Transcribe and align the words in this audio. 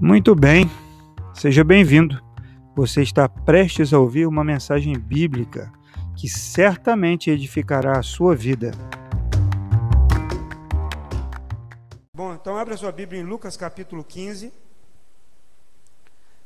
Muito 0.00 0.32
bem, 0.32 0.70
seja 1.34 1.64
bem-vindo. 1.64 2.22
Você 2.76 3.02
está 3.02 3.28
prestes 3.28 3.92
a 3.92 3.98
ouvir 3.98 4.28
uma 4.28 4.44
mensagem 4.44 4.96
bíblica 4.96 5.72
que 6.16 6.28
certamente 6.28 7.30
edificará 7.30 7.98
a 7.98 8.02
sua 8.02 8.36
vida. 8.36 8.70
Bom, 12.14 12.32
então 12.32 12.56
abra 12.56 12.76
sua 12.76 12.92
Bíblia 12.92 13.20
em 13.20 13.24
Lucas 13.24 13.56
capítulo 13.56 14.04
15, 14.04 14.52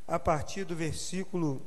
a 0.09 0.19
partir 0.19 0.64
do 0.64 0.75
versículo 0.75 1.61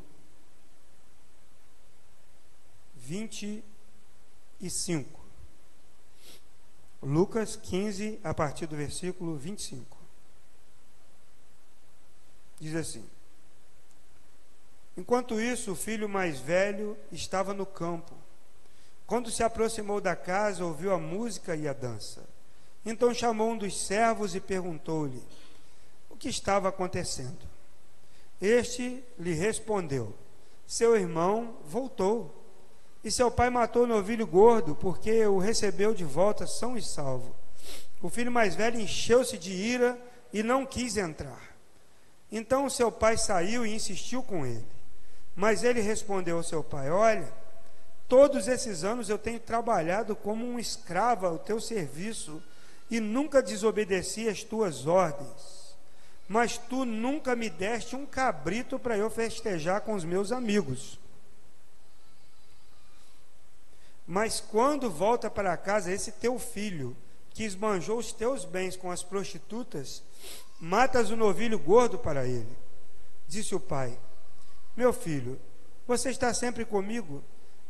25. 2.95 5.23
Lucas 7.03 7.55
15, 7.55 8.19
a 8.23 8.33
partir 8.33 8.65
do 8.65 8.75
versículo 8.75 9.37
25 9.37 9.94
diz 12.65 12.75
assim: 12.75 13.05
Enquanto 14.97 15.39
isso, 15.39 15.71
o 15.71 15.75
filho 15.75 16.09
mais 16.09 16.39
velho 16.39 16.97
estava 17.11 17.53
no 17.53 17.65
campo. 17.65 18.13
Quando 19.05 19.29
se 19.29 19.43
aproximou 19.43 20.01
da 20.01 20.15
casa, 20.15 20.65
ouviu 20.65 20.91
a 20.91 20.97
música 20.97 21.55
e 21.55 21.67
a 21.67 21.73
dança. 21.73 22.27
Então 22.83 23.13
chamou 23.13 23.51
um 23.51 23.57
dos 23.57 23.85
servos 23.85 24.33
e 24.33 24.39
perguntou-lhe 24.39 25.21
o 26.09 26.17
que 26.17 26.27
estava 26.27 26.69
acontecendo. 26.69 27.45
Este 28.41 29.03
lhe 29.19 29.33
respondeu: 29.33 30.13
Seu 30.65 30.95
irmão 30.95 31.57
voltou. 31.65 32.41
E 33.03 33.11
seu 33.11 33.29
pai 33.29 33.51
matou 33.51 33.83
o 33.83 33.87
novilho 33.87 34.25
gordo, 34.25 34.73
porque 34.73 35.23
o 35.27 35.37
recebeu 35.37 35.93
de 35.93 36.03
volta 36.03 36.47
são 36.47 36.75
e 36.75 36.81
salvo. 36.81 37.35
O 38.01 38.09
filho 38.09 38.31
mais 38.31 38.55
velho 38.55 38.79
encheu-se 38.79 39.37
de 39.37 39.51
ira 39.51 39.95
e 40.33 40.41
não 40.41 40.65
quis 40.65 40.97
entrar. 40.97 41.54
Então 42.31 42.69
seu 42.69 42.91
pai 42.91 43.17
saiu 43.17 43.65
e 43.65 43.73
insistiu 43.73 44.23
com 44.23 44.45
ele. 44.45 44.65
Mas 45.35 45.63
ele 45.63 45.81
respondeu 45.81 46.37
ao 46.37 46.43
seu 46.43 46.63
pai: 46.63 46.89
Olha, 46.89 47.31
todos 48.07 48.47
esses 48.47 48.83
anos 48.83 49.09
eu 49.09 49.17
tenho 49.17 49.39
trabalhado 49.39 50.15
como 50.15 50.45
um 50.45 50.59
escravo 50.59 51.25
ao 51.25 51.37
teu 51.37 51.59
serviço 51.59 52.41
e 52.89 52.99
nunca 52.99 53.41
desobedeci 53.41 54.29
às 54.29 54.43
tuas 54.43 54.87
ordens. 54.87 55.75
Mas 56.27 56.57
tu 56.57 56.85
nunca 56.85 57.35
me 57.35 57.49
deste 57.49 57.95
um 57.95 58.05
cabrito 58.05 58.79
para 58.79 58.97
eu 58.97 59.09
festejar 59.09 59.81
com 59.81 59.93
os 59.93 60.03
meus 60.03 60.31
amigos. 60.31 60.99
Mas 64.07 64.39
quando 64.39 64.89
volta 64.89 65.29
para 65.29 65.57
casa 65.57 65.91
esse 65.91 66.11
teu 66.11 66.37
filho, 66.37 66.95
que 67.31 67.43
esbanjou 67.43 67.97
os 67.97 68.13
teus 68.13 68.45
bens 68.45 68.77
com 68.77 68.89
as 68.89 69.03
prostitutas, 69.03 70.01
Matas 70.59 71.09
o 71.09 71.15
novilho 71.15 71.59
gordo 71.59 71.97
para 71.97 72.25
ele. 72.25 72.55
Disse 73.27 73.53
o 73.55 73.59
pai: 73.59 73.97
Meu 74.75 74.93
filho, 74.93 75.39
você 75.87 76.09
está 76.09 76.33
sempre 76.33 76.65
comigo 76.65 77.23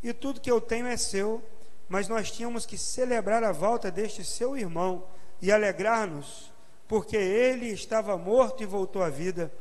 e 0.03 0.13
tudo 0.13 0.39
que 0.39 0.51
eu 0.51 0.61
tenho 0.61 0.87
é 0.87 0.97
seu, 0.97 1.43
mas 1.89 2.07
nós 2.07 2.31
tínhamos 2.31 2.65
que 2.65 2.77
celebrar 2.77 3.43
a 3.43 3.51
volta 3.51 3.89
deste 3.89 4.23
seu 4.23 4.55
irmão 4.55 5.03
e 5.41 5.51
alegrar-nos, 5.51 6.51
porque 6.87 7.17
ele 7.17 7.67
estava 7.67 8.17
morto 8.17 8.61
e 8.61 8.65
voltou 8.65 9.01
à 9.01 9.09
vida, 9.09 9.51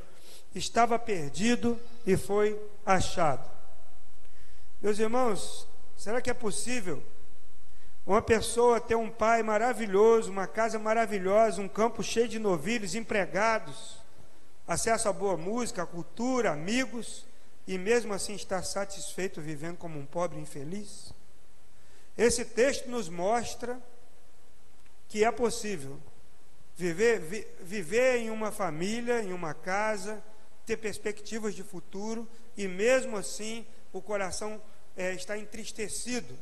estava 0.55 0.98
perdido 0.98 1.80
e 2.06 2.17
foi 2.17 2.61
achado. 2.84 3.48
Meus 4.83 4.98
irmãos, 4.98 5.67
será 5.97 6.20
que 6.20 6.30
é 6.30 6.34
possível 6.34 7.02
uma 8.06 8.20
pessoa 8.20 8.80
ter 8.80 8.97
um 8.97 9.10
pai 9.10 9.42
maravilhoso, 9.42 10.30
uma 10.30 10.47
casa 10.47 10.78
maravilhosa, 10.78 11.62
um 11.62 11.69
campo 11.69 12.02
cheio 12.02 12.28
de 12.28 12.38
novilhos, 12.38 12.94
empregados, 12.94 13.98
acesso 14.66 15.08
a 15.08 15.12
boa 15.12 15.36
música, 15.36 15.83
a 15.83 15.86
cultura, 15.86 16.52
amigos, 16.52 17.27
e 17.66 17.79
mesmo 17.79 18.12
assim 18.12 18.34
estar 18.34 18.62
satisfeito 18.62 19.40
vivendo 19.40 19.79
como 19.79 19.98
um 19.98 20.05
pobre 20.05 20.39
infeliz? 20.39 21.14
Esse 22.17 22.45
texto 22.45 22.90
nos 22.90 23.08
mostra 23.08 23.80
que 25.08 25.24
é 25.24 25.33
possível 25.33 25.98
viver, 26.77 27.20
vi, 27.20 27.46
viver 27.62 28.18
em 28.18 28.29
uma 28.29 28.52
família, 28.52 29.23
em 29.23 29.33
uma 29.33 29.55
casa, 29.55 30.23
ter 30.67 30.77
perspectivas 30.77 31.55
de 31.55 31.62
futuro 31.62 32.29
e 32.55 32.68
mesmo 32.68 33.17
assim 33.17 33.67
o 33.92 34.02
coração 34.02 34.61
é, 34.95 35.14
está 35.14 35.39
entristecido 35.39 36.36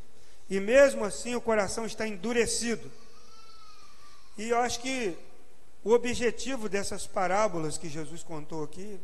e 0.52 0.60
mesmo 0.60 1.02
assim 1.02 1.34
o 1.34 1.40
coração 1.40 1.86
está 1.86 2.06
endurecido. 2.06 2.92
E 4.36 4.50
eu 4.50 4.58
acho 4.58 4.80
que 4.80 5.16
o 5.82 5.92
objetivo 5.92 6.68
dessas 6.68 7.06
parábolas 7.06 7.78
que 7.78 7.88
Jesus 7.88 8.22
contou 8.22 8.62
aqui 8.62 9.00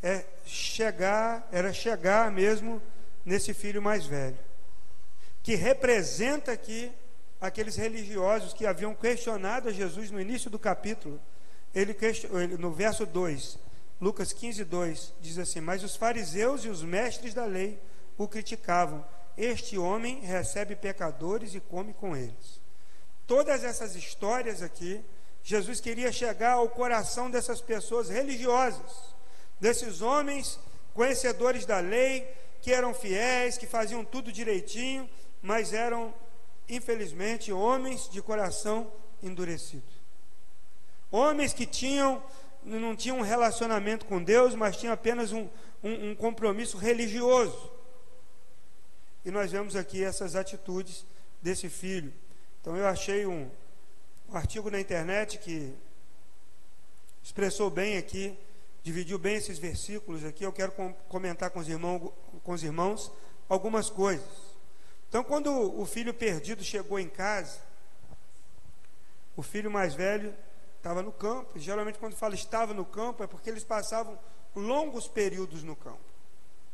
é 0.00 0.24
chegar, 0.46 1.48
era 1.50 1.72
chegar 1.72 2.30
mesmo 2.30 2.80
nesse 3.24 3.52
filho 3.52 3.82
mais 3.82 4.06
velho, 4.06 4.38
que 5.42 5.56
representa 5.56 6.52
aqui 6.52 6.92
aqueles 7.40 7.74
religiosos 7.74 8.54
que 8.54 8.64
haviam 8.64 8.94
questionado 8.94 9.68
a 9.68 9.72
Jesus 9.72 10.08
no 10.12 10.20
início 10.20 10.48
do 10.48 10.58
capítulo. 10.58 11.20
Ele, 11.74 11.96
no 12.56 12.70
verso 12.70 13.04
2, 13.04 13.58
Lucas 14.00 14.32
15, 14.32 14.62
2, 14.62 15.14
diz 15.20 15.36
assim: 15.36 15.60
Mas 15.60 15.82
os 15.82 15.96
fariseus 15.96 16.64
e 16.64 16.68
os 16.68 16.84
mestres 16.84 17.34
da 17.34 17.44
lei 17.44 17.76
o 18.16 18.28
criticavam 18.28 19.04
este 19.38 19.78
homem 19.78 20.18
recebe 20.20 20.74
pecadores 20.74 21.54
e 21.54 21.60
come 21.60 21.94
com 21.94 22.16
eles. 22.16 22.60
Todas 23.24 23.62
essas 23.62 23.94
histórias 23.94 24.62
aqui, 24.62 25.00
Jesus 25.44 25.80
queria 25.80 26.10
chegar 26.10 26.54
ao 26.54 26.68
coração 26.68 27.30
dessas 27.30 27.60
pessoas 27.60 28.08
religiosas, 28.08 29.14
desses 29.60 30.02
homens 30.02 30.58
conhecedores 30.92 31.64
da 31.64 31.78
lei, 31.78 32.28
que 32.60 32.72
eram 32.72 32.92
fiéis, 32.92 33.56
que 33.56 33.66
faziam 33.66 34.04
tudo 34.04 34.32
direitinho, 34.32 35.08
mas 35.40 35.72
eram, 35.72 36.12
infelizmente, 36.68 37.52
homens 37.52 38.08
de 38.10 38.20
coração 38.20 38.92
endurecido. 39.22 39.86
Homens 41.12 41.52
que 41.52 41.64
tinham, 41.64 42.20
não 42.64 42.96
tinham 42.96 43.18
um 43.18 43.22
relacionamento 43.22 44.04
com 44.04 44.20
Deus, 44.20 44.56
mas 44.56 44.76
tinham 44.76 44.92
apenas 44.92 45.30
um, 45.30 45.48
um, 45.82 46.10
um 46.10 46.14
compromisso 46.16 46.76
religioso. 46.76 47.77
E 49.28 49.30
nós 49.30 49.52
vemos 49.52 49.76
aqui 49.76 50.02
essas 50.02 50.34
atitudes 50.34 51.04
desse 51.42 51.68
filho. 51.68 52.10
Então 52.62 52.74
eu 52.74 52.86
achei 52.86 53.26
um, 53.26 53.50
um 54.26 54.34
artigo 54.34 54.70
na 54.70 54.80
internet 54.80 55.36
que 55.36 55.74
expressou 57.22 57.68
bem 57.68 57.98
aqui, 57.98 58.34
dividiu 58.82 59.18
bem 59.18 59.36
esses 59.36 59.58
versículos 59.58 60.24
aqui. 60.24 60.44
Eu 60.44 60.52
quero 60.54 60.72
com, 60.72 60.94
comentar 61.10 61.50
com 61.50 61.60
os, 61.60 61.68
irmãos, 61.68 62.10
com 62.42 62.52
os 62.52 62.64
irmãos 62.64 63.12
algumas 63.50 63.90
coisas. 63.90 64.24
Então, 65.10 65.22
quando 65.22 65.52
o 65.78 65.84
filho 65.84 66.14
perdido 66.14 66.64
chegou 66.64 66.98
em 66.98 67.10
casa, 67.10 67.60
o 69.36 69.42
filho 69.42 69.70
mais 69.70 69.92
velho 69.92 70.34
estava 70.78 71.02
no 71.02 71.12
campo. 71.12 71.50
E 71.54 71.60
geralmente, 71.60 71.98
quando 71.98 72.16
fala 72.16 72.34
estava 72.34 72.72
no 72.72 72.86
campo, 72.86 73.22
é 73.22 73.26
porque 73.26 73.50
eles 73.50 73.62
passavam 73.62 74.18
longos 74.56 75.06
períodos 75.06 75.62
no 75.62 75.76
campo 75.76 76.00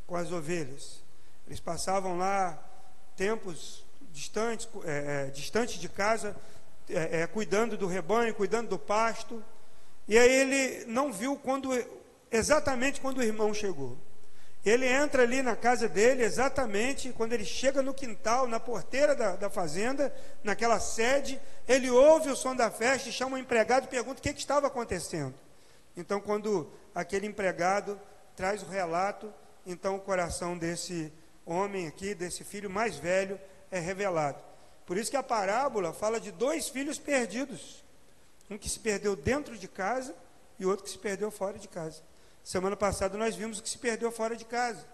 com 0.06 0.14
as 0.14 0.31
ovelhas. 0.31 1.03
Eles 1.47 1.60
passavam 1.60 2.16
lá 2.16 2.59
tempos 3.16 3.84
distantes, 4.12 4.69
é, 4.84 5.27
é, 5.27 5.31
distantes 5.31 5.78
de 5.78 5.88
casa, 5.88 6.37
é, 6.88 7.22
é, 7.22 7.27
cuidando 7.27 7.77
do 7.77 7.87
rebanho, 7.87 8.34
cuidando 8.34 8.69
do 8.69 8.78
pasto. 8.78 9.43
E 10.06 10.19
aí 10.19 10.32
ele 10.32 10.84
não 10.87 11.12
viu 11.12 11.37
quando 11.37 11.71
exatamente 12.31 13.00
quando 13.00 13.19
o 13.19 13.22
irmão 13.22 13.53
chegou. 13.55 13.97
Ele 14.65 14.87
entra 14.87 15.22
ali 15.22 15.43
na 15.43 15.55
casa 15.55 15.87
dele 15.88 16.22
exatamente 16.22 17.12
quando 17.12 17.34
ele 17.34 17.44
chega 17.44 17.82
no 17.82 17.93
quintal, 17.93 18.49
na 18.49 18.59
porteira 18.59 19.15
da, 19.15 19.37
da 19.37 19.50
fazenda, 19.50 20.15
naquela 20.43 20.81
sede, 20.81 21.38
ele 21.69 21.91
ouve 21.91 22.31
o 22.31 22.37
som 22.37 22.56
da 22.56 22.70
festa 22.70 23.11
e 23.11 23.12
chama 23.12 23.37
o 23.37 23.38
empregado 23.38 23.85
e 23.85 23.88
pergunta 23.88 24.20
o 24.20 24.23
que, 24.23 24.32
que 24.32 24.41
estava 24.41 24.67
acontecendo. 24.67 25.35
Então, 25.94 26.19
quando 26.19 26.70
aquele 26.94 27.26
empregado 27.26 28.00
traz 28.35 28.62
o 28.62 28.67
relato, 28.67 29.32
então 29.67 29.96
o 29.96 30.00
coração 30.00 30.56
desse 30.56 31.12
homem 31.44 31.87
aqui, 31.87 32.14
desse 32.14 32.44
filho 32.44 32.70
mais 32.70 32.96
velho, 32.96 33.41
é 33.70 33.79
revelado. 33.79 34.38
Por 34.87 34.96
isso 34.96 35.11
que 35.11 35.17
a 35.17 35.23
parábola 35.23 35.93
fala 35.93 36.20
de 36.20 36.31
dois 36.31 36.69
filhos 36.69 36.99
perdidos. 36.99 37.82
Um 38.50 38.58
que 38.58 38.69
se 38.69 38.79
perdeu 38.79 39.17
dentro 39.17 39.56
de 39.56 39.67
casa 39.67 40.14
e 40.58 40.67
outro 40.67 40.85
que 40.85 40.91
se 40.91 40.99
perdeu 40.99 41.31
fora 41.31 41.58
de 41.58 41.69
casa. 41.69 42.02
Semana 42.43 42.76
passada 42.76 43.17
nós 43.17 43.35
vimos 43.35 43.58
o 43.58 43.62
que 43.62 43.70
se 43.70 43.79
perdeu 43.79 44.12
fora 44.12 44.37
de 44.37 44.44
casa. 44.44 44.87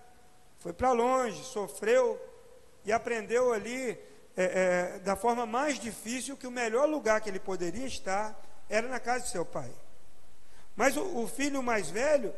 Foi 0.60 0.72
para 0.72 0.92
longe, 0.92 1.42
sofreu 1.44 2.20
e 2.84 2.92
aprendeu 2.92 3.52
ali 3.52 3.98
é, 4.36 4.96
é, 4.96 4.98
da 5.00 5.16
forma 5.16 5.44
mais 5.44 5.78
difícil 5.78 6.36
que 6.36 6.46
o 6.46 6.50
melhor 6.50 6.88
lugar 6.88 7.20
que 7.20 7.28
ele 7.28 7.40
poderia 7.40 7.86
estar 7.86 8.40
era 8.68 8.86
na 8.86 9.00
casa 9.00 9.24
de 9.24 9.30
seu 9.30 9.44
pai. 9.44 9.70
Mas 10.76 10.96
o, 10.96 11.22
o 11.22 11.26
filho 11.26 11.62
mais 11.62 11.90
velho, 11.90 12.32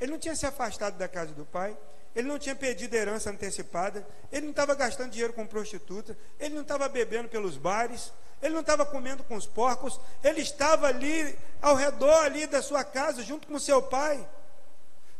ele 0.00 0.12
não 0.12 0.18
tinha 0.18 0.36
se 0.36 0.46
afastado 0.46 0.96
da 0.96 1.08
casa 1.08 1.32
do 1.32 1.44
pai, 1.44 1.76
ele 2.14 2.28
não 2.28 2.38
tinha 2.38 2.54
pedido 2.54 2.94
herança 2.94 3.30
antecipada, 3.30 4.06
ele 4.30 4.42
não 4.42 4.50
estava 4.50 4.74
gastando 4.74 5.10
dinheiro 5.10 5.32
com 5.32 5.46
prostituta, 5.46 6.16
ele 6.38 6.54
não 6.54 6.62
estava 6.62 6.88
bebendo 6.88 7.28
pelos 7.28 7.56
bares, 7.56 8.12
ele 8.42 8.52
não 8.52 8.60
estava 8.60 8.84
comendo 8.84 9.22
com 9.24 9.36
os 9.36 9.46
porcos, 9.46 10.00
ele 10.22 10.40
estava 10.40 10.88
ali 10.88 11.38
ao 11.60 11.74
redor 11.74 12.24
ali 12.24 12.46
da 12.46 12.60
sua 12.60 12.84
casa, 12.84 13.22
junto 13.22 13.46
com 13.46 13.58
seu 13.58 13.80
pai, 13.80 14.28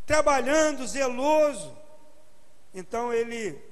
trabalhando, 0.04 0.86
zeloso. 0.86 1.76
Então 2.74 3.12
ele 3.12 3.62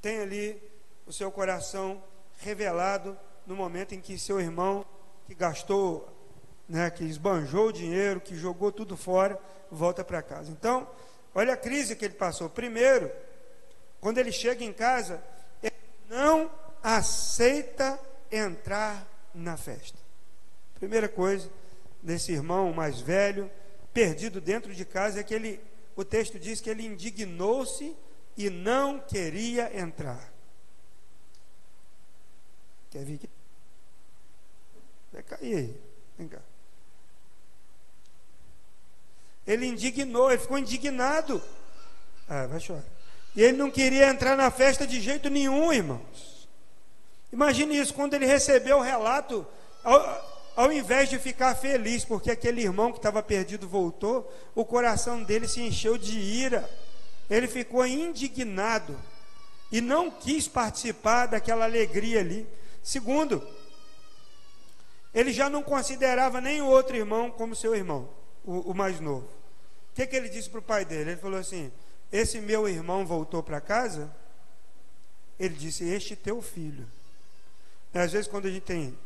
tem 0.00 0.20
ali 0.20 0.62
o 1.06 1.12
seu 1.12 1.30
coração 1.30 2.02
revelado 2.38 3.18
no 3.46 3.54
momento 3.54 3.94
em 3.94 4.00
que 4.00 4.18
seu 4.18 4.40
irmão, 4.40 4.84
que 5.26 5.34
gastou, 5.34 6.08
né, 6.68 6.90
que 6.90 7.04
esbanjou 7.04 7.68
o 7.68 7.72
dinheiro, 7.72 8.20
que 8.20 8.34
jogou 8.34 8.72
tudo 8.72 8.96
fora, 8.96 9.38
volta 9.70 10.02
para 10.02 10.22
casa. 10.22 10.50
Então, 10.50 10.88
olha 11.34 11.54
a 11.54 11.56
crise 11.56 11.96
que 11.96 12.04
ele 12.04 12.14
passou. 12.14 12.48
Primeiro, 12.48 13.10
quando 14.00 14.18
ele 14.18 14.32
chega 14.32 14.64
em 14.64 14.72
casa, 14.72 15.22
ele 15.62 15.74
não 16.08 16.50
aceita 16.82 17.98
entrar 18.30 19.06
na 19.34 19.56
festa. 19.56 19.98
Primeira 20.78 21.08
coisa 21.08 21.50
desse 22.02 22.32
irmão 22.32 22.72
mais 22.72 23.00
velho, 23.00 23.50
perdido 23.92 24.40
dentro 24.40 24.74
de 24.74 24.84
casa, 24.84 25.20
é 25.20 25.22
que 25.22 25.34
ele, 25.34 25.60
o 25.96 26.04
texto 26.04 26.38
diz 26.38 26.60
que 26.60 26.68
ele 26.68 26.84
indignou-se 26.84 27.96
e 28.36 28.50
não 28.50 29.00
queria 29.00 29.76
entrar. 29.78 30.32
Quer 32.90 33.04
vir 33.04 33.14
aqui? 33.14 33.30
Vai 35.12 35.22
cair 35.22 35.56
aí. 35.56 35.80
Vem 36.18 36.28
cá. 36.28 36.40
Ele 39.46 39.66
indignou, 39.66 40.30
ele 40.30 40.40
ficou 40.40 40.58
indignado. 40.58 41.42
Ah, 42.28 42.46
vai 42.46 42.60
chorar. 42.60 42.84
E 43.36 43.42
ele 43.42 43.56
não 43.56 43.70
queria 43.70 44.08
entrar 44.08 44.36
na 44.36 44.50
festa 44.50 44.86
de 44.86 45.00
jeito 45.00 45.28
nenhum, 45.28 45.72
irmãos. 45.72 46.48
Imagine 47.32 47.76
isso, 47.76 47.92
quando 47.92 48.14
ele 48.14 48.26
recebeu 48.26 48.78
o 48.78 48.82
relato, 48.82 49.44
ao, 49.82 50.34
ao 50.56 50.72
invés 50.72 51.08
de 51.10 51.18
ficar 51.18 51.54
feliz, 51.56 52.04
porque 52.04 52.30
aquele 52.30 52.62
irmão 52.62 52.92
que 52.92 52.98
estava 52.98 53.22
perdido 53.22 53.68
voltou, 53.68 54.32
o 54.54 54.64
coração 54.64 55.22
dele 55.22 55.48
se 55.48 55.60
encheu 55.60 55.98
de 55.98 56.18
ira. 56.18 56.68
Ele 57.28 57.48
ficou 57.48 57.84
indignado 57.86 58.96
e 59.72 59.80
não 59.80 60.10
quis 60.10 60.46
participar 60.46 61.26
daquela 61.26 61.64
alegria 61.64 62.20
ali. 62.20 62.46
Segundo, 62.82 63.42
ele 65.12 65.32
já 65.32 65.50
não 65.50 65.62
considerava 65.62 66.40
nem 66.40 66.62
o 66.62 66.66
outro 66.66 66.96
irmão 66.96 67.30
como 67.30 67.56
seu 67.56 67.74
irmão, 67.74 68.08
o, 68.44 68.70
o 68.70 68.74
mais 68.74 69.00
novo. 69.00 69.26
O 69.26 69.94
que, 69.94 70.06
que 70.06 70.16
ele 70.16 70.28
disse 70.28 70.50
para 70.50 70.58
o 70.58 70.62
pai 70.62 70.84
dele? 70.84 71.12
Ele 71.12 71.20
falou 71.20 71.38
assim: 71.38 71.72
Esse 72.12 72.40
meu 72.40 72.68
irmão 72.68 73.06
voltou 73.06 73.42
para 73.42 73.60
casa? 73.60 74.10
Ele 75.38 75.54
disse: 75.54 75.84
Este 75.84 76.16
teu 76.16 76.42
filho. 76.42 76.86
Às 77.92 78.12
vezes, 78.12 78.26
quando 78.26 78.46
a 78.46 78.50
gente 78.50 78.64
tem 78.64 78.98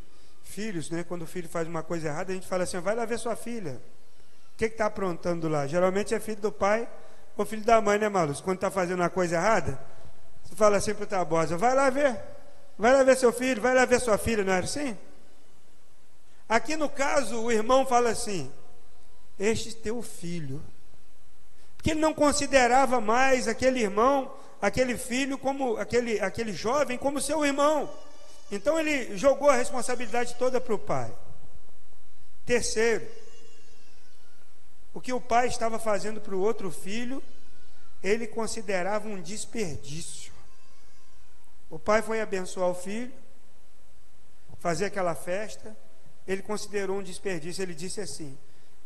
filhos, 0.42 0.88
né, 0.88 1.04
quando 1.04 1.22
o 1.22 1.26
filho 1.26 1.48
faz 1.48 1.68
uma 1.68 1.82
coisa 1.82 2.08
errada, 2.08 2.32
a 2.32 2.34
gente 2.34 2.46
fala 2.46 2.64
assim: 2.64 2.80
Vai 2.80 2.94
lá 2.94 3.04
ver 3.04 3.18
sua 3.18 3.36
filha. 3.36 3.80
O 4.54 4.56
que 4.56 4.64
está 4.64 4.86
aprontando 4.86 5.48
lá? 5.48 5.66
Geralmente 5.66 6.14
é 6.14 6.20
filho 6.20 6.40
do 6.40 6.50
pai 6.50 6.88
ou 7.36 7.44
filho 7.44 7.64
da 7.64 7.80
mãe, 7.80 7.98
né, 7.98 8.08
Malus? 8.08 8.40
Quando 8.40 8.56
está 8.56 8.70
fazendo 8.70 9.00
uma 9.00 9.10
coisa 9.10 9.36
errada, 9.36 9.78
você 10.42 10.56
fala 10.56 10.78
assim 10.78 10.94
para 10.94 11.04
o 11.04 11.06
Tabosa: 11.06 11.56
Vai 11.56 11.74
lá 11.74 11.90
ver. 11.90 12.18
Vai 12.78 12.92
lá 12.92 13.02
ver 13.02 13.16
seu 13.16 13.32
filho, 13.32 13.60
vai 13.60 13.74
lá 13.74 13.84
ver 13.84 14.00
sua 14.00 14.16
filha, 14.16 14.44
não 14.44 14.52
era 14.52 14.64
assim? 14.64 14.96
Aqui 16.48 16.76
no 16.76 16.88
caso, 16.88 17.42
o 17.42 17.52
irmão 17.52 17.84
fala 17.84 18.10
assim: 18.10 18.50
Este 19.38 19.74
teu 19.74 20.02
filho. 20.02 20.62
Porque 21.76 21.92
ele 21.92 22.00
não 22.00 22.12
considerava 22.12 23.00
mais 23.00 23.46
aquele 23.46 23.80
irmão, 23.80 24.34
aquele 24.60 24.98
filho, 24.98 25.38
como 25.38 25.76
aquele, 25.76 26.20
aquele 26.20 26.52
jovem, 26.52 26.98
como 26.98 27.20
seu 27.20 27.44
irmão. 27.44 27.88
Então 28.50 28.78
ele 28.78 29.16
jogou 29.16 29.48
a 29.48 29.54
responsabilidade 29.54 30.34
toda 30.34 30.60
para 30.60 30.74
o 30.74 30.78
pai. 30.78 31.14
Terceiro, 32.44 33.06
o 34.92 35.00
que 35.00 35.12
o 35.12 35.20
pai 35.20 35.46
estava 35.46 35.78
fazendo 35.78 36.20
para 36.20 36.34
o 36.34 36.40
outro 36.40 36.70
filho, 36.70 37.22
ele 38.02 38.26
considerava 38.26 39.06
um 39.06 39.20
desperdício. 39.20 40.32
O 41.70 41.78
pai 41.78 42.00
foi 42.00 42.20
abençoar 42.20 42.70
o 42.70 42.74
filho, 42.74 43.12
fazer 44.58 44.86
aquela 44.86 45.14
festa, 45.14 45.76
ele 46.26 46.42
considerou 46.42 46.98
um 46.98 47.02
desperdício, 47.02 47.62
ele 47.62 47.74
disse 47.74 48.00
assim: 48.00 48.36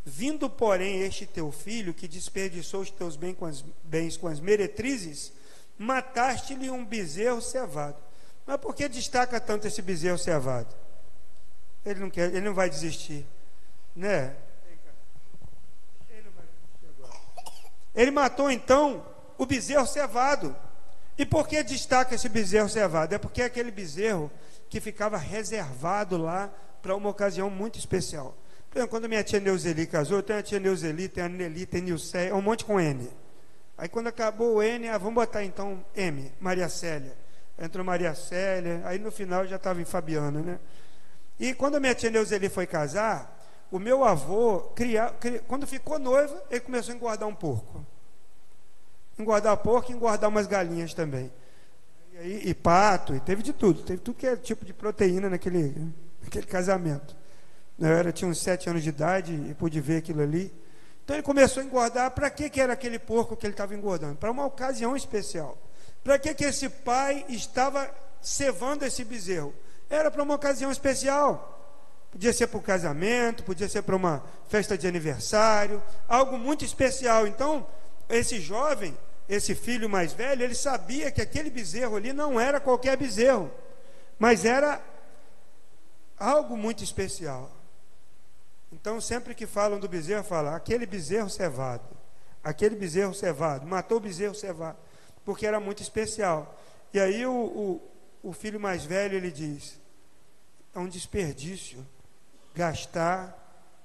Vindo, 0.05 0.51
porém, 0.51 1.03
este 1.03 1.27
teu 1.27 1.53
filho, 1.53 1.95
que 1.95 2.09
desperdiçou 2.09 2.81
os 2.81 2.91
teus 2.91 3.15
bens 3.15 3.37
com 3.37 3.47
as, 3.47 3.65
bens 3.85 4.17
com 4.17 4.27
as 4.27 4.41
meretrizes, 4.41 5.33
mataste-lhe 5.79 6.69
um 6.71 6.85
bezerro 6.85 7.41
cevado. 7.41 7.97
Mas 8.45 8.57
por 8.57 8.75
que 8.75 8.89
destaca 8.89 9.41
tanto 9.41 9.67
esse 9.67 9.81
bezerro 9.81 10.19
cevado? 10.19 10.75
Ele 11.85 12.01
não 12.01 12.11
quer, 12.11 12.29
ele 12.31 12.41
não 12.41 12.55
vai 12.55 12.69
desistir, 12.69 13.27
né? 13.95 14.35
Ele, 17.95 18.11
matou 18.11 18.51
então 18.51 19.07
o 19.37 19.45
bezerro 19.45 19.87
cevado. 19.87 20.57
E 21.17 21.27
por 21.27 21.47
que 21.47 21.63
destaca 21.63 22.15
esse 22.15 22.29
bezerro 22.29 22.69
cevado? 22.69 23.15
É 23.15 23.19
porque 23.19 23.43
é 23.43 23.45
aquele 23.45 23.71
bezerro 23.71 24.31
que 24.69 24.81
ficava 24.81 25.19
reservado 25.19 26.17
lá 26.17 26.51
para 26.81 26.97
uma 26.97 27.11
ocasião 27.11 27.51
muito 27.51 27.79
especial. 27.79 28.35
Quando 28.89 29.09
minha 29.09 29.23
tia 29.23 29.39
Neuzeli 29.39 29.87
casou, 29.87 30.23
tem 30.23 30.37
a 30.37 30.43
tia 30.43 30.59
Neuzeli, 30.59 31.07
tem 31.09 31.23
a 31.23 31.29
Nelly, 31.29 31.67
tem 31.67 31.83
Nilcé, 31.83 32.29
é 32.29 32.35
um 32.35 32.41
monte 32.41 32.65
com 32.65 32.81
N. 32.81 33.09
Aí 33.77 33.89
quando 33.89 34.07
acabou 34.07 34.57
o 34.57 34.63
N, 34.63 34.89
ah, 34.89 34.97
vamos 34.97 35.15
botar 35.15 35.45
então 35.45 35.85
M, 35.95 36.33
Maria 36.41 36.69
Célia. 36.69 37.15
Entrou 37.59 37.85
Maria 37.85 38.15
Célia, 38.15 38.81
aí 38.85 38.99
no 38.99 39.13
final 39.13 39.47
já 39.47 39.57
estava 39.57 39.81
em 39.81 39.85
Fabiana, 39.85 40.41
né? 40.41 40.59
E 41.39 41.53
quando 41.53 41.75
a 41.75 41.81
minha 41.81 41.95
tia 41.95 42.11
Neuzeli 42.11 42.49
foi 42.49 42.67
casar, 42.67 43.39
o 43.71 43.79
meu 43.79 44.05
avô, 44.05 44.61
cria, 44.75 45.09
cria, 45.21 45.41
quando 45.41 45.67
ficou 45.67 45.99
noiva, 45.99 46.43
ele 46.51 46.61
começou 46.61 46.93
a 46.93 46.97
engordar 46.97 47.29
um 47.29 47.35
porco. 47.35 47.85
Engordar 49.19 49.57
porco 49.59 49.93
e 49.93 49.95
engordar 49.95 50.31
umas 50.31 50.47
galinhas 50.47 50.95
também. 50.95 51.31
E, 52.13 52.19
aí, 52.19 52.43
e 52.47 52.55
pato, 52.55 53.15
e 53.15 53.21
teve 53.21 53.43
de 53.43 53.53
tudo. 53.53 53.83
Teve 53.83 54.01
tudo 54.01 54.17
que 54.17 54.27
é 54.27 54.37
tipo 54.37 54.65
de 54.65 54.73
proteína 54.73 55.29
naquele 55.29 55.93
aquele 56.27 56.47
casamento. 56.47 57.22
Eu 57.79 57.89
era, 57.89 58.13
tinha 58.13 58.29
uns 58.29 58.39
sete 58.39 58.69
anos 58.69 58.83
de 58.83 58.89
idade 58.89 59.33
e 59.33 59.55
pude 59.55 59.81
ver 59.81 59.99
aquilo 59.99 60.23
ali. 60.23 60.53
Então 61.05 61.17
ele 61.17 61.23
começou 61.23 61.63
a 61.63 61.67
engordar. 61.67 62.11
Para 62.11 62.31
que, 62.31 62.49
que 62.49 62.61
era 62.61 62.73
aquele 62.73 62.99
porco 62.99 63.37
que 63.37 63.47
ele 63.47 63.55
estava 63.55 63.75
engordando? 63.75 64.17
Para 64.17 64.31
uma 64.31 64.47
ocasião 64.47 64.97
especial. 64.97 65.59
Para 66.03 66.19
que, 66.19 66.35
que 66.35 66.45
esse 66.45 66.69
pai 66.69 67.25
estava 67.29 67.91
cevando 68.21 68.85
esse 68.85 69.05
bezerro? 69.05 69.55
Era 69.89 70.11
para 70.11 70.23
uma 70.23 70.35
ocasião 70.35 70.71
especial. 70.71 71.49
Podia 72.11 72.33
ser 72.33 72.47
para 72.47 72.59
o 72.59 72.63
casamento, 72.63 73.43
podia 73.43 73.69
ser 73.69 73.83
para 73.83 73.97
uma 73.97 74.23
festa 74.49 74.77
de 74.77 74.87
aniversário, 74.87 75.83
algo 76.07 76.39
muito 76.39 76.65
especial. 76.65 77.27
Então, 77.27 77.67
esse 78.09 78.39
jovem, 78.39 78.97
esse 79.29 79.55
filho 79.55 79.89
mais 79.89 80.13
velho, 80.13 80.43
ele 80.43 80.55
sabia 80.55 81.11
que 81.11 81.23
aquele 81.23 81.49
bezerro 81.49 81.97
ali 81.97 82.13
não 82.13 82.39
era 82.39 82.61
qualquer 82.61 82.97
bezerro, 82.99 83.51
mas 84.19 84.45
era 84.45 84.81
algo 86.19 86.57
muito 86.57 86.85
especial. 86.85 87.51
Então, 88.83 89.01
sempre 89.01 89.33
que 89.33 89.47
falam 89.47 89.79
do 89.79 89.89
bezerro, 89.89 90.25
falam 90.25 90.53
aquele 90.53 90.85
bezerro 90.87 91.31
cevado, 91.31 91.85
aquele 92.43 92.75
bezerro 92.75 93.15
cevado, 93.15 93.65
matou 93.65 93.99
o 93.99 94.01
bezerro 94.01 94.35
cevado, 94.35 94.77
porque 95.25 95.47
era 95.47 95.61
muito 95.61 95.81
especial. 95.81 96.61
E 96.93 96.99
aí 96.99 97.25
o, 97.25 97.33
o, 97.33 98.31
o 98.31 98.33
filho 98.33 98.59
mais 98.59 98.85
velho 98.85 99.17
ele 99.17 99.31
diz: 99.31 99.79
é 100.75 100.81
um 100.81 100.89
desperdício 100.89 101.87
gastar 102.57 103.39